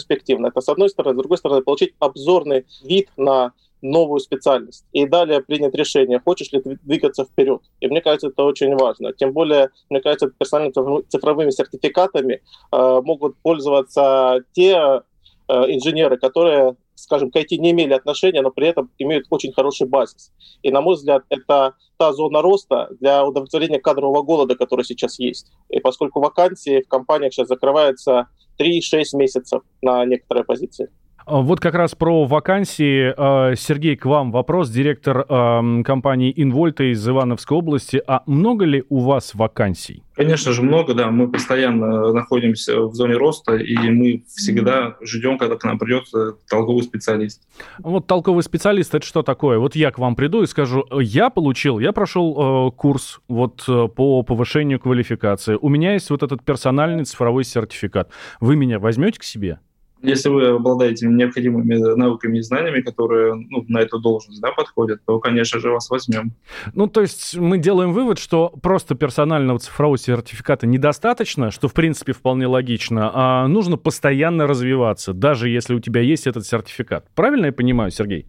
перспективно. 0.05 0.47
Это 0.47 0.61
с 0.61 0.69
одной 0.69 0.89
стороны. 0.89 1.15
С 1.15 1.17
другой 1.17 1.37
стороны, 1.37 1.61
получить 1.61 1.93
обзорный 1.99 2.65
вид 2.83 3.09
на 3.17 3.53
новую 3.81 4.19
специальность. 4.19 4.85
И 4.93 5.05
далее 5.05 5.41
принять 5.41 5.75
решение, 5.75 6.19
хочешь 6.23 6.51
ли 6.51 6.61
ты 6.61 6.79
двигаться 6.83 7.23
вперед. 7.23 7.61
И 7.81 7.87
мне 7.87 8.01
кажется, 8.01 8.27
это 8.27 8.43
очень 8.43 8.75
важно. 8.75 9.13
Тем 9.13 9.31
более, 9.31 9.69
мне 9.89 10.01
кажется, 10.01 10.27
персональными 10.27 11.03
цифровыми 11.07 11.51
сертификатами 11.51 12.41
э, 12.71 13.01
могут 13.03 13.37
пользоваться 13.37 14.39
те 14.53 14.71
э, 14.71 15.53
инженеры, 15.53 16.17
которые, 16.17 16.77
скажем, 16.95 17.29
к 17.29 17.35
IT 17.35 17.57
не 17.57 17.71
имели 17.71 17.93
отношения, 17.93 18.41
но 18.41 18.49
при 18.49 18.67
этом 18.67 18.89
имеют 18.97 19.27
очень 19.29 19.53
хороший 19.53 19.87
базис. 19.87 20.31
И, 20.63 20.71
на 20.71 20.81
мой 20.81 20.95
взгляд, 20.95 21.23
это 21.29 21.75
та 21.97 22.13
зона 22.13 22.41
роста 22.41 22.87
для 22.99 23.23
удовлетворения 23.23 23.79
кадрового 23.79 24.23
голода, 24.23 24.55
который 24.55 24.83
сейчас 24.83 25.19
есть. 25.19 25.51
И 25.69 25.79
поскольку 25.79 26.21
вакансии 26.21 26.81
в 26.81 26.87
компаниях 26.87 27.33
сейчас 27.33 27.49
закрываются 27.49 28.29
3-6 28.59 29.17
месяцев 29.17 29.61
на 29.81 30.05
некоторые 30.05 30.43
позиции. 30.45 30.89
А 31.25 31.41
вот 31.41 31.59
как 31.59 31.73
раз 31.73 31.95
про 31.95 32.25
вакансии. 32.25 33.13
А, 33.17 33.55
Сергей, 33.55 33.95
к 33.95 34.05
вам 34.05 34.31
вопрос. 34.31 34.69
Директор 34.69 35.25
компании 35.25 36.31
Инвольта 36.35 36.91
из 36.91 37.07
Ивановской 37.07 37.57
области. 37.57 38.01
А 38.05 38.21
много 38.27 38.65
ли 38.65 38.83
у 38.89 38.99
вас 38.99 39.33
вакансий? 39.33 40.03
Конечно 40.13 40.53
же, 40.53 40.61
много, 40.61 40.93
да. 40.93 41.09
Мы 41.09 41.29
постоянно 41.29 42.13
находимся 42.13 42.79
в 42.81 42.93
зоне 42.93 43.15
роста, 43.15 43.55
и 43.55 43.75
мы 43.89 44.23
всегда 44.27 44.97
ждем, 45.01 45.37
когда 45.37 45.55
к 45.55 45.63
нам 45.63 45.79
придет 45.79 46.05
толковый 46.47 46.83
специалист. 46.83 47.41
Вот 47.79 48.07
толковый 48.07 48.43
специалист, 48.43 48.93
это 48.93 49.05
что 49.05 49.23
такое? 49.23 49.57
Вот 49.57 49.75
я 49.75 49.91
к 49.91 49.97
вам 49.97 50.15
приду 50.15 50.43
и 50.43 50.45
скажу, 50.45 50.85
я 50.99 51.29
получил, 51.29 51.79
я 51.79 51.91
прошел 51.91 52.69
э, 52.69 52.71
курс 52.71 53.19
вот 53.27 53.63
э, 53.67 53.87
по 53.87 54.23
повышению 54.23 54.79
квалификации. 54.79 55.57
У 55.59 55.69
меня 55.69 55.93
есть 55.93 56.09
вот 56.09 56.23
этот 56.23 56.43
персональный 56.43 57.03
цифровой 57.03 57.43
сертификат. 57.43 58.09
Вы 58.39 58.55
меня 58.55 58.79
возьмете 58.79 59.19
к 59.19 59.23
себе? 59.23 59.59
Если 60.05 60.29
вы 60.29 60.47
обладаете 60.47 61.07
необходимыми 61.07 61.75
навыками 61.95 62.37
и 62.37 62.41
знаниями, 62.41 62.81
которые 62.81 63.35
ну, 63.35 63.65
на 63.67 63.79
эту 63.79 63.99
должность 63.99 64.41
да, 64.41 64.51
подходят, 64.51 65.01
то, 65.05 65.19
конечно 65.19 65.59
же, 65.59 65.69
вас 65.71 65.89
возьмем. 65.89 66.33
Ну, 66.73 66.87
то 66.87 67.01
есть 67.01 67.35
мы 67.35 67.57
делаем 67.57 67.93
вывод, 67.93 68.19
что 68.19 68.49
просто 68.61 68.95
персонального 68.95 69.59
цифрового 69.59 69.97
сертификата 69.97 70.67
недостаточно, 70.67 71.51
что, 71.51 71.67
в 71.67 71.73
принципе, 71.73 72.13
вполне 72.13 72.47
логично, 72.47 73.11
а 73.13 73.47
нужно 73.47 73.77
постоянно 73.77 74.47
развиваться, 74.47 75.13
даже 75.13 75.49
если 75.49 75.75
у 75.75 75.79
тебя 75.79 76.01
есть 76.01 76.27
этот 76.27 76.45
сертификат. 76.45 77.05
Правильно 77.15 77.47
я 77.47 77.53
понимаю, 77.53 77.91
Сергей? 77.91 78.27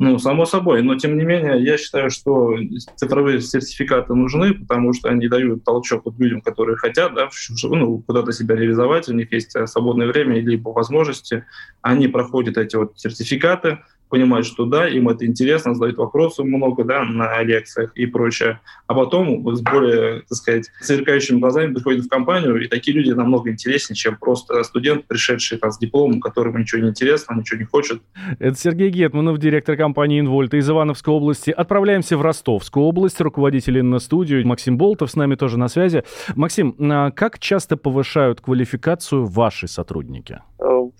Ну, 0.00 0.18
само 0.18 0.46
собой, 0.46 0.82
но 0.82 0.96
тем 0.96 1.18
не 1.18 1.26
менее, 1.26 1.62
я 1.62 1.76
считаю, 1.76 2.08
что 2.08 2.56
цифровые 2.96 3.42
сертификаты 3.42 4.14
нужны, 4.14 4.54
потому 4.54 4.94
что 4.94 5.10
они 5.10 5.28
дают 5.28 5.62
толчок 5.62 6.06
вот 6.06 6.18
людям, 6.18 6.40
которые 6.40 6.78
хотят 6.78 7.12
да, 7.14 7.28
ну, 7.64 7.98
куда-то 7.98 8.32
себя 8.32 8.56
реализовать, 8.56 9.10
у 9.10 9.12
них 9.12 9.30
есть 9.30 9.54
свободное 9.68 10.06
время 10.06 10.40
либо 10.40 10.70
возможности, 10.70 11.44
они 11.82 12.08
проходят 12.08 12.56
эти 12.56 12.76
вот 12.76 12.98
сертификаты, 12.98 13.80
понимают, 14.10 14.46
что 14.46 14.66
да, 14.66 14.88
им 14.88 15.08
это 15.08 15.24
интересно, 15.24 15.74
задают 15.74 15.96
вопросы 15.96 16.42
много 16.42 16.84
да, 16.84 17.04
на 17.04 17.42
лекциях 17.42 17.92
и 17.94 18.06
прочее. 18.06 18.60
А 18.86 18.94
потом 18.94 19.46
с 19.54 19.62
более, 19.62 20.20
так 20.28 20.36
сказать, 20.36 20.70
сверкающими 20.80 21.38
глазами 21.38 21.72
приходят 21.72 22.04
в 22.04 22.08
компанию, 22.08 22.62
и 22.62 22.68
такие 22.68 22.96
люди 22.96 23.12
намного 23.12 23.50
интереснее, 23.50 23.96
чем 23.96 24.16
просто 24.16 24.62
студент, 24.64 25.06
пришедший 25.06 25.58
там, 25.58 25.70
с 25.70 25.78
дипломом, 25.78 26.20
которому 26.20 26.58
ничего 26.58 26.82
не 26.82 26.90
интересно, 26.90 27.34
ничего 27.34 27.60
не 27.60 27.64
хочет. 27.64 28.02
Это 28.38 28.56
Сергей 28.56 28.90
Гетманов, 28.90 29.38
директор 29.38 29.76
компании 29.76 30.20
«Инвольт» 30.20 30.52
из 30.54 30.68
Ивановской 30.68 31.14
области. 31.14 31.50
Отправляемся 31.50 32.16
в 32.16 32.22
Ростовскую 32.22 32.84
область. 32.84 33.20
Руководитель 33.20 33.82
на 33.82 34.00
студию 34.00 34.46
Максим 34.46 34.76
Болтов 34.76 35.10
с 35.10 35.16
нами 35.16 35.36
тоже 35.36 35.58
на 35.58 35.68
связи. 35.68 36.02
Максим, 36.34 36.74
а 36.80 37.10
как 37.12 37.38
часто 37.38 37.76
повышают 37.76 38.40
квалификацию 38.40 39.24
ваши 39.26 39.68
сотрудники? 39.68 40.40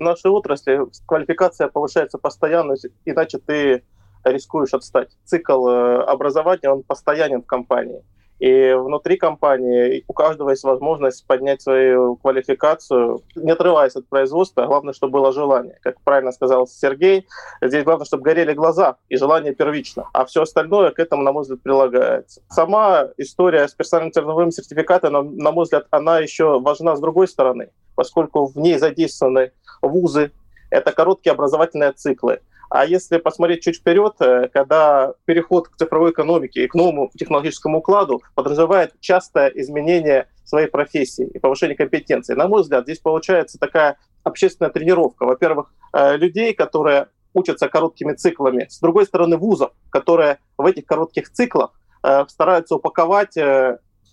В 0.00 0.02
нашей 0.02 0.30
отрасли 0.30 0.80
квалификация 1.06 1.68
повышается 1.68 2.16
постоянно, 2.16 2.74
иначе 3.04 3.36
ты 3.36 3.84
рискуешь 4.24 4.72
отстать. 4.72 5.10
Цикл 5.24 5.68
э, 5.68 6.02
образования, 6.04 6.70
он 6.70 6.82
постоянен 6.82 7.42
в 7.42 7.46
компании. 7.46 8.02
И 8.38 8.72
внутри 8.72 9.18
компании 9.18 10.02
у 10.08 10.14
каждого 10.14 10.50
есть 10.50 10.64
возможность 10.64 11.26
поднять 11.26 11.60
свою 11.60 12.16
квалификацию, 12.16 13.22
не 13.34 13.50
отрываясь 13.50 13.94
от 13.94 14.08
производства. 14.08 14.64
Главное, 14.64 14.94
чтобы 14.94 15.12
было 15.12 15.32
желание. 15.32 15.78
Как 15.82 16.00
правильно 16.00 16.32
сказал 16.32 16.66
Сергей, 16.66 17.26
здесь 17.60 17.84
главное, 17.84 18.06
чтобы 18.06 18.22
горели 18.22 18.54
глаза, 18.54 18.96
и 19.10 19.18
желание 19.18 19.54
первично. 19.54 20.06
А 20.14 20.24
все 20.24 20.40
остальное 20.42 20.92
к 20.92 20.98
этому, 20.98 21.22
на 21.22 21.32
мой 21.32 21.42
взгляд, 21.42 21.62
прилагается. 21.62 22.40
Сама 22.48 23.08
история 23.18 23.68
с 23.68 23.74
персональным 23.74 24.12
цифровым 24.12 24.50
сертификатом, 24.50 25.36
на 25.36 25.52
мой 25.52 25.64
взгляд, 25.64 25.86
она 25.90 26.20
еще 26.20 26.58
важна 26.58 26.96
с 26.96 27.00
другой 27.00 27.28
стороны, 27.28 27.72
поскольку 27.94 28.46
в 28.46 28.56
ней 28.56 28.78
задействованы 28.78 29.52
вузы, 29.82 30.32
это 30.70 30.92
короткие 30.92 31.32
образовательные 31.32 31.92
циклы. 31.92 32.40
А 32.70 32.86
если 32.86 33.18
посмотреть 33.18 33.64
чуть 33.64 33.78
вперед, 33.78 34.14
э, 34.20 34.48
когда 34.52 35.14
переход 35.24 35.68
к 35.68 35.76
цифровой 35.76 36.12
экономике 36.12 36.64
и 36.64 36.68
к 36.68 36.74
новому 36.74 37.10
технологическому 37.18 37.78
укладу 37.78 38.22
подразумевает 38.36 38.94
частое 39.00 39.48
изменение 39.48 40.28
своей 40.44 40.68
профессии 40.68 41.26
и 41.26 41.38
повышение 41.40 41.76
компетенции. 41.76 42.34
На 42.34 42.46
мой 42.46 42.62
взгляд, 42.62 42.84
здесь 42.84 43.00
получается 43.00 43.58
такая 43.58 43.98
общественная 44.22 44.70
тренировка. 44.70 45.26
Во-первых, 45.26 45.72
э, 45.92 46.16
людей, 46.16 46.54
которые 46.54 47.08
учатся 47.34 47.68
короткими 47.68 48.12
циклами, 48.12 48.68
с 48.70 48.78
другой 48.78 49.04
стороны, 49.04 49.36
вузов, 49.36 49.72
которые 49.90 50.38
в 50.56 50.64
этих 50.64 50.86
коротких 50.86 51.28
циклах 51.30 51.72
э, 52.04 52.24
стараются 52.28 52.76
упаковать 52.76 53.34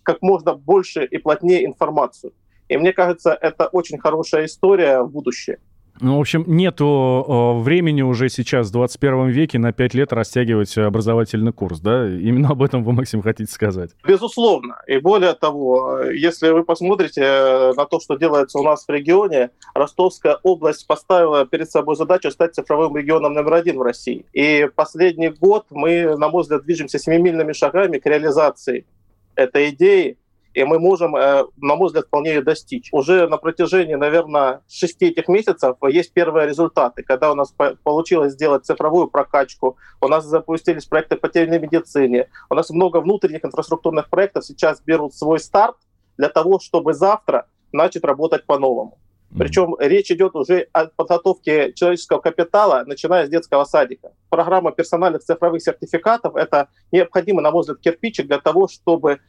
как 0.04 0.22
можно 0.22 0.54
больше 0.54 1.04
и 1.04 1.18
плотнее 1.18 1.66
информацию. 1.66 2.32
И 2.70 2.78
мне 2.78 2.94
кажется, 2.94 3.38
это 3.40 3.68
очень 3.68 4.00
хорошая 4.00 4.46
история 4.46 5.02
в 5.02 5.12
будущее. 5.12 5.60
Ну, 6.00 6.18
в 6.18 6.20
общем, 6.20 6.44
нету 6.46 7.60
времени 7.64 8.04
уже 8.04 8.30
сейчас, 8.30 8.68
в 8.68 8.72
21 8.72 9.30
веке, 9.30 9.58
на 9.58 9.74
5 9.74 9.94
лет 9.96 10.14
растягивать 10.14 10.78
образовательный 10.78 11.54
курс, 11.54 11.80
да? 11.80 12.08
Именно 12.08 12.50
об 12.50 12.62
этом 12.62 12.84
вы, 12.84 12.94
Максим, 12.94 13.22
хотите 13.24 13.52
сказать? 13.52 13.92
Безусловно. 14.08 14.80
И 14.86 15.00
более 15.00 15.34
того, 15.34 16.02
если 16.04 16.50
вы 16.50 16.64
посмотрите 16.64 17.22
э, 17.22 17.74
на 17.74 17.86
то, 17.86 18.00
что 18.00 18.16
делается 18.16 18.60
у 18.60 18.64
нас 18.64 18.86
в 18.86 18.92
регионе, 18.92 19.50
Ростовская 19.74 20.38
область 20.44 20.86
поставила 20.86 21.46
перед 21.46 21.70
собой 21.70 21.96
задачу 21.96 22.30
стать 22.30 22.54
цифровым 22.54 22.96
регионом 22.96 23.34
номер 23.34 23.56
один 23.56 23.78
в 23.78 23.82
России. 23.82 24.26
И 24.34 24.70
последний 24.76 25.30
год 25.30 25.66
мы, 25.72 26.16
на 26.16 26.30
мой 26.30 26.44
взгляд, 26.44 26.64
движемся 26.64 27.00
семимильными 27.00 27.54
шагами 27.54 27.98
к 27.98 28.06
реализации 28.06 28.86
этой 29.36 29.70
идеи 29.70 30.18
и 30.58 30.64
мы 30.64 30.80
можем, 30.80 31.16
э, 31.16 31.46
на 31.58 31.76
мой 31.76 31.86
взгляд, 31.86 32.08
вполне 32.08 32.32
ее 32.32 32.42
достичь. 32.42 32.90
Уже 32.92 33.28
на 33.28 33.38
протяжении, 33.38 33.94
наверное, 33.94 34.62
шести 34.68 35.06
этих 35.10 35.28
месяцев 35.28 35.78
есть 35.88 36.14
первые 36.14 36.48
результаты, 36.48 37.04
когда 37.04 37.32
у 37.32 37.36
нас 37.36 37.54
получилось 37.84 38.34
сделать 38.34 38.66
цифровую 38.66 39.08
прокачку, 39.08 39.78
у 40.02 40.08
нас 40.08 40.26
запустились 40.26 40.86
проекты 40.86 41.16
по 41.16 41.30
телемедицине, 41.30 42.30
у 42.50 42.56
нас 42.56 42.72
много 42.72 43.02
внутренних 43.02 43.46
инфраструктурных 43.46 44.10
проектов 44.10 44.46
сейчас 44.46 44.82
берут 44.82 45.14
свой 45.14 45.40
старт 45.40 45.76
для 46.18 46.30
того, 46.30 46.60
чтобы 46.60 46.96
завтра 46.96 47.46
начать 47.72 48.04
работать 48.04 48.48
по-новому. 48.48 48.98
Причем 49.38 49.76
речь 49.78 50.10
идет 50.10 50.36
уже 50.36 50.70
о 50.72 50.86
подготовке 50.86 51.74
человеческого 51.74 52.20
капитала, 52.20 52.84
начиная 52.88 53.28
с 53.28 53.30
детского 53.30 53.66
садика. 53.66 54.14
Программа 54.30 54.72
персональных 54.72 55.22
цифровых 55.22 55.62
сертификатов– 55.62 56.36
это 56.36 56.70
необходимый, 56.92 57.44
на 57.44 57.52
мой 57.52 57.62
взгляд, 57.62 57.80
кирпичик 57.80 58.26
для 58.26 58.40
того, 58.40 58.68
чтобы 58.68 59.20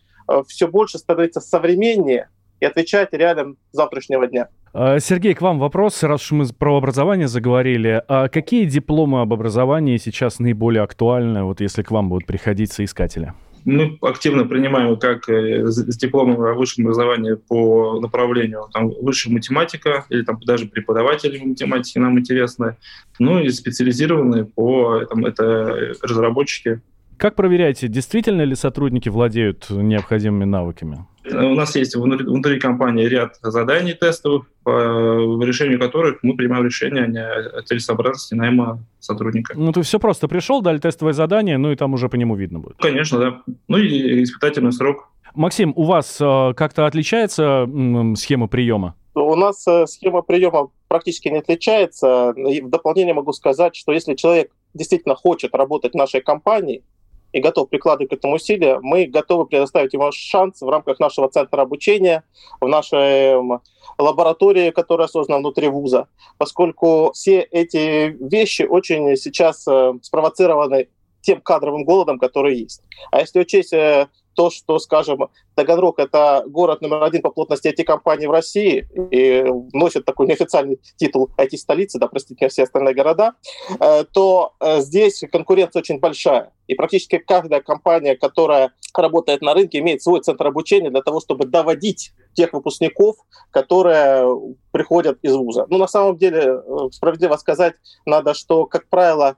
все 0.47 0.69
больше 0.69 0.99
становится 0.99 1.41
современнее 1.41 2.29
и 2.61 2.65
отвечает 2.65 3.15
реалиям 3.15 3.57
завтрашнего 3.73 4.27
дня. 4.27 4.49
А, 4.73 4.99
Сергей, 5.01 5.35
к 5.35 5.41
вам 5.41 5.59
вопрос, 5.59 6.03
раз 6.03 6.23
уж 6.25 6.31
мы 6.33 6.47
про 6.47 6.77
образование 6.77 7.29
заговорили. 7.29 8.03
А 8.09 8.29
какие 8.29 8.65
дипломы 8.65 9.23
об 9.23 9.33
образовании 9.33 9.97
сейчас 9.97 10.39
наиболее 10.39 10.83
актуальны, 10.83 11.45
вот 11.45 11.61
если 11.61 11.83
к 11.83 11.91
вам 11.91 12.09
будут 12.09 12.27
приходить 12.27 12.73
соискатели? 12.73 13.33
Мы 13.65 13.99
активно 14.01 14.45
принимаем 14.45 14.97
как 14.99 15.29
э, 15.29 15.67
с 15.67 15.97
дипломом 15.97 16.41
о 16.41 16.55
высшем 16.55 16.85
образовании 16.85 17.35
по 17.35 18.01
направлению 18.01 18.69
там, 18.73 18.89
высшая 19.03 19.31
математика 19.31 20.07
или 20.11 20.23
там 20.23 20.39
даже 20.47 20.67
преподаватели 20.67 21.39
математики 21.45 21.99
нам 21.99 22.19
интересны, 22.19 22.77
ну 23.19 23.41
и 23.41 23.49
специализированные 23.51 24.45
по 24.45 25.05
там, 25.07 25.27
это 25.27 25.95
разработчики 26.03 26.81
как 27.19 27.35
проверяете, 27.35 27.89
действительно 27.89 28.43
ли 28.43 28.55
сотрудники 28.55 29.09
владеют 29.09 29.69
необходимыми 29.71 30.45
навыками? 30.45 31.07
У 31.31 31.55
нас 31.55 31.77
есть 31.77 31.95
внутри, 31.95 32.27
внутри 32.27 32.59
компании 32.59 33.05
ряд 33.05 33.37
заданий 33.43 33.93
тестовых, 33.93 34.47
по 34.63 34.71
решению 35.45 35.79
которых 35.79 36.19
мы 36.23 36.35
принимаем 36.37 36.65
решение 36.65 37.05
о 37.05 37.63
целесообразности 37.63 38.35
найма 38.35 38.83
сотрудника. 38.99 39.53
Ну, 39.57 39.73
ты 39.73 39.83
все 39.83 39.99
просто 39.99 40.29
пришел, 40.29 40.63
дали 40.63 40.79
тестовое 40.79 41.13
задание, 41.13 41.59
ну 41.59 41.71
и 41.71 41.77
там 41.77 41.93
уже 41.93 42.09
по 42.09 42.17
нему 42.17 42.35
видно 42.35 42.61
будет. 42.61 42.77
Конечно, 42.79 43.19
да. 43.19 43.43
Ну 43.69 43.77
и 43.77 44.23
испытательный 44.23 44.73
срок. 44.73 45.11
Максим, 45.35 45.73
у 45.77 45.85
вас 45.85 46.19
э, 46.21 46.55
как-то 46.57 46.87
отличается 46.87 47.69
э, 47.69 48.15
схема 48.17 48.49
приема? 48.49 48.95
У 49.15 49.35
нас 49.37 49.67
э, 49.67 49.87
схема 49.87 50.23
приема 50.23 50.71
практически 50.89 51.29
не 51.29 51.39
отличается. 51.39 52.33
И 52.37 52.61
в 52.61 52.71
дополнение 52.71 53.15
могу 53.15 53.33
сказать, 53.33 53.77
что 53.77 53.93
если 53.93 54.15
человек 54.15 54.51
действительно 54.75 55.15
хочет 55.15 55.55
работать 55.55 55.93
в 55.93 55.97
нашей 55.97 56.23
компании, 56.23 56.83
и 57.33 57.41
готов 57.41 57.69
прикладывать 57.69 58.11
к 58.11 58.15
этому 58.15 58.35
усилия, 58.37 58.79
мы 58.81 59.07
готовы 59.07 59.47
предоставить 59.47 59.93
ему 59.93 60.11
шанс 60.13 60.61
в 60.61 60.69
рамках 60.69 60.99
нашего 60.99 61.29
центра 61.29 61.63
обучения, 61.63 62.25
в 62.61 62.67
нашей 62.69 63.35
лаборатории, 63.99 64.71
которая 64.71 65.09
создана 65.09 65.39
внутри 65.39 65.69
вуза, 65.69 66.09
поскольку 66.39 67.13
все 67.15 67.41
эти 67.41 68.17
вещи 68.21 68.63
очень 68.63 69.17
сейчас 69.17 69.67
э, 69.67 69.95
спровоцированы 70.03 70.89
тем 71.21 71.41
кадровым 71.41 71.85
голодом, 71.85 72.19
который 72.19 72.57
есть. 72.57 72.83
А 73.11 73.21
если 73.21 73.41
учесть 73.41 73.73
э, 73.73 74.09
то, 74.35 74.51
что, 74.51 74.79
скажем, 74.79 75.29
Таганрог— 75.59 75.99
это 75.99 76.45
город 76.47 76.83
номер 76.83 77.03
один 77.03 77.21
по 77.21 77.31
плотности 77.31 77.67
IT-компаний 77.67 78.29
в 78.29 78.31
России 78.31 78.89
и 79.11 79.45
носит 79.73 80.05
такой 80.05 80.29
неофициальный 80.29 80.79
титул 80.95 81.31
IT-столицы, 81.37 81.99
да, 81.99 82.07
простите 82.07 82.49
все 82.49 82.63
остальные 82.63 82.95
города, 82.95 83.33
э, 83.81 84.05
то 84.13 84.53
э, 84.61 84.81
здесь 84.83 85.25
конкуренция 85.33 85.81
очень 85.81 85.99
большая. 85.99 86.53
И 86.69 86.77
практически 86.77 87.19
каждая 87.19 87.61
компания, 87.61 88.15
которая 88.15 88.71
работает 88.95 89.43
на 89.43 89.53
рынке, 89.53 89.81
имеет 89.81 90.01
свой 90.01 90.21
центр 90.21 90.47
обучения 90.47 90.91
для 90.91 91.03
того, 91.03 91.19
чтобы 91.19 91.45
доводить 91.45 92.13
тех 92.35 92.53
выпускников, 92.53 93.17
которые 93.51 94.55
приходят 94.71 95.19
из 95.23 95.35
вуза. 95.35 95.67
Ну, 95.71 95.79
на 95.79 95.89
самом 95.89 96.19
деле, 96.19 96.41
э, 96.41 96.61
справедливо 96.93 97.35
сказать, 97.37 97.75
надо, 98.07 98.33
что, 98.33 98.67
как 98.67 98.89
правило, 98.89 99.37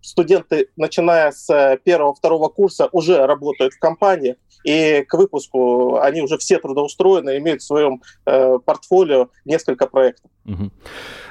студенты, 0.00 0.68
начиная 0.76 1.32
с 1.32 1.78
первого-второго 1.84 2.48
курса, 2.48 2.88
уже 2.92 3.26
работают 3.26 3.74
в 3.74 3.78
компании, 3.78 4.36
и 4.64 5.04
к 5.08 5.14
выпуску 5.40 5.98
они 6.00 6.22
уже 6.22 6.38
все 6.38 6.58
трудоустроены, 6.58 7.38
имеют 7.38 7.62
в 7.62 7.66
своем 7.66 8.02
э, 8.26 8.58
портфолио 8.64 9.28
несколько 9.44 9.86
проектов. 9.86 10.30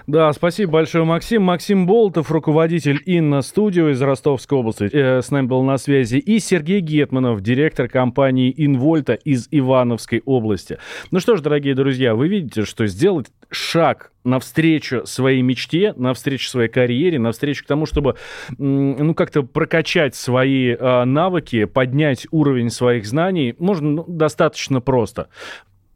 Да, 0.08 0.34
спасибо 0.34 0.74
большое, 0.74 1.04
Максим. 1.04 1.44
Максим 1.44 1.86
Болтов, 1.86 2.32
руководитель 2.32 3.00
Инна 3.06 3.42
Студио 3.42 3.90
из 3.90 4.02
Ростовской 4.02 4.58
области, 4.58 4.90
э, 4.92 5.22
с 5.22 5.30
нами 5.30 5.46
был 5.46 5.62
на 5.64 5.78
связи. 5.78 6.18
И 6.18 6.40
Сергей 6.40 6.80
Гетманов, 6.80 7.42
директор 7.42 7.88
компании 7.88 8.54
Инвольта 8.56 9.14
из 9.14 9.48
Ивановской 9.52 10.22
области. 10.26 10.80
Ну 11.12 11.20
что 11.20 11.36
ж, 11.36 11.42
дорогие 11.42 11.76
друзья, 11.76 12.16
вы 12.16 12.28
видите, 12.28 12.66
что 12.66 12.88
сделать 12.88 13.28
шаг 13.50 14.12
навстречу 14.30 15.06
своей 15.06 15.42
мечте, 15.42 15.94
навстречу 15.98 16.48
своей 16.48 16.70
карьере, 16.70 17.20
навстречу 17.20 17.64
к 17.64 17.68
тому, 17.68 17.86
чтобы 17.86 18.16
ну, 18.58 19.14
как-то 19.14 19.44
прокачать 19.44 20.16
свои 20.16 20.76
э, 20.76 21.04
навыки, 21.04 21.66
поднять 21.66 22.28
уровень 22.32 22.70
своих 22.70 23.06
знаний, 23.06 23.56
можно 23.60 23.90
ну, 23.90 24.06
достаточно 24.08 24.82
просто. 24.82 25.28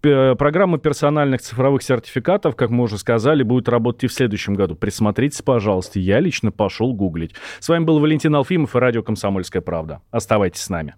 Программа 0.01 0.79
персональных 0.79 1.41
цифровых 1.41 1.81
сертификатов, 1.81 2.57
как 2.57 2.69
мы 2.71 2.83
уже 2.83 2.97
сказали, 2.97 3.41
будет 3.41 3.69
работать 3.69 4.03
и 4.03 4.07
в 4.07 4.13
следующем 4.13 4.53
году. 4.53 4.75
Присмотритесь, 4.75 5.41
пожалуйста. 5.41 5.97
Я 5.97 6.19
лично 6.19 6.51
пошел 6.51 6.91
гуглить. 6.91 7.35
С 7.61 7.69
вами 7.69 7.85
был 7.85 7.99
Валентин 7.99 8.35
Алфимов 8.35 8.75
и 8.75 8.79
радио 8.79 9.01
«Комсомольская 9.01 9.61
правда». 9.61 10.01
Оставайтесь 10.11 10.61
с 10.61 10.69
нами. 10.69 10.95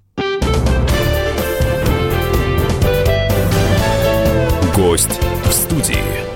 Гость 4.76 5.22
в 5.44 5.52
студии. 5.52 6.35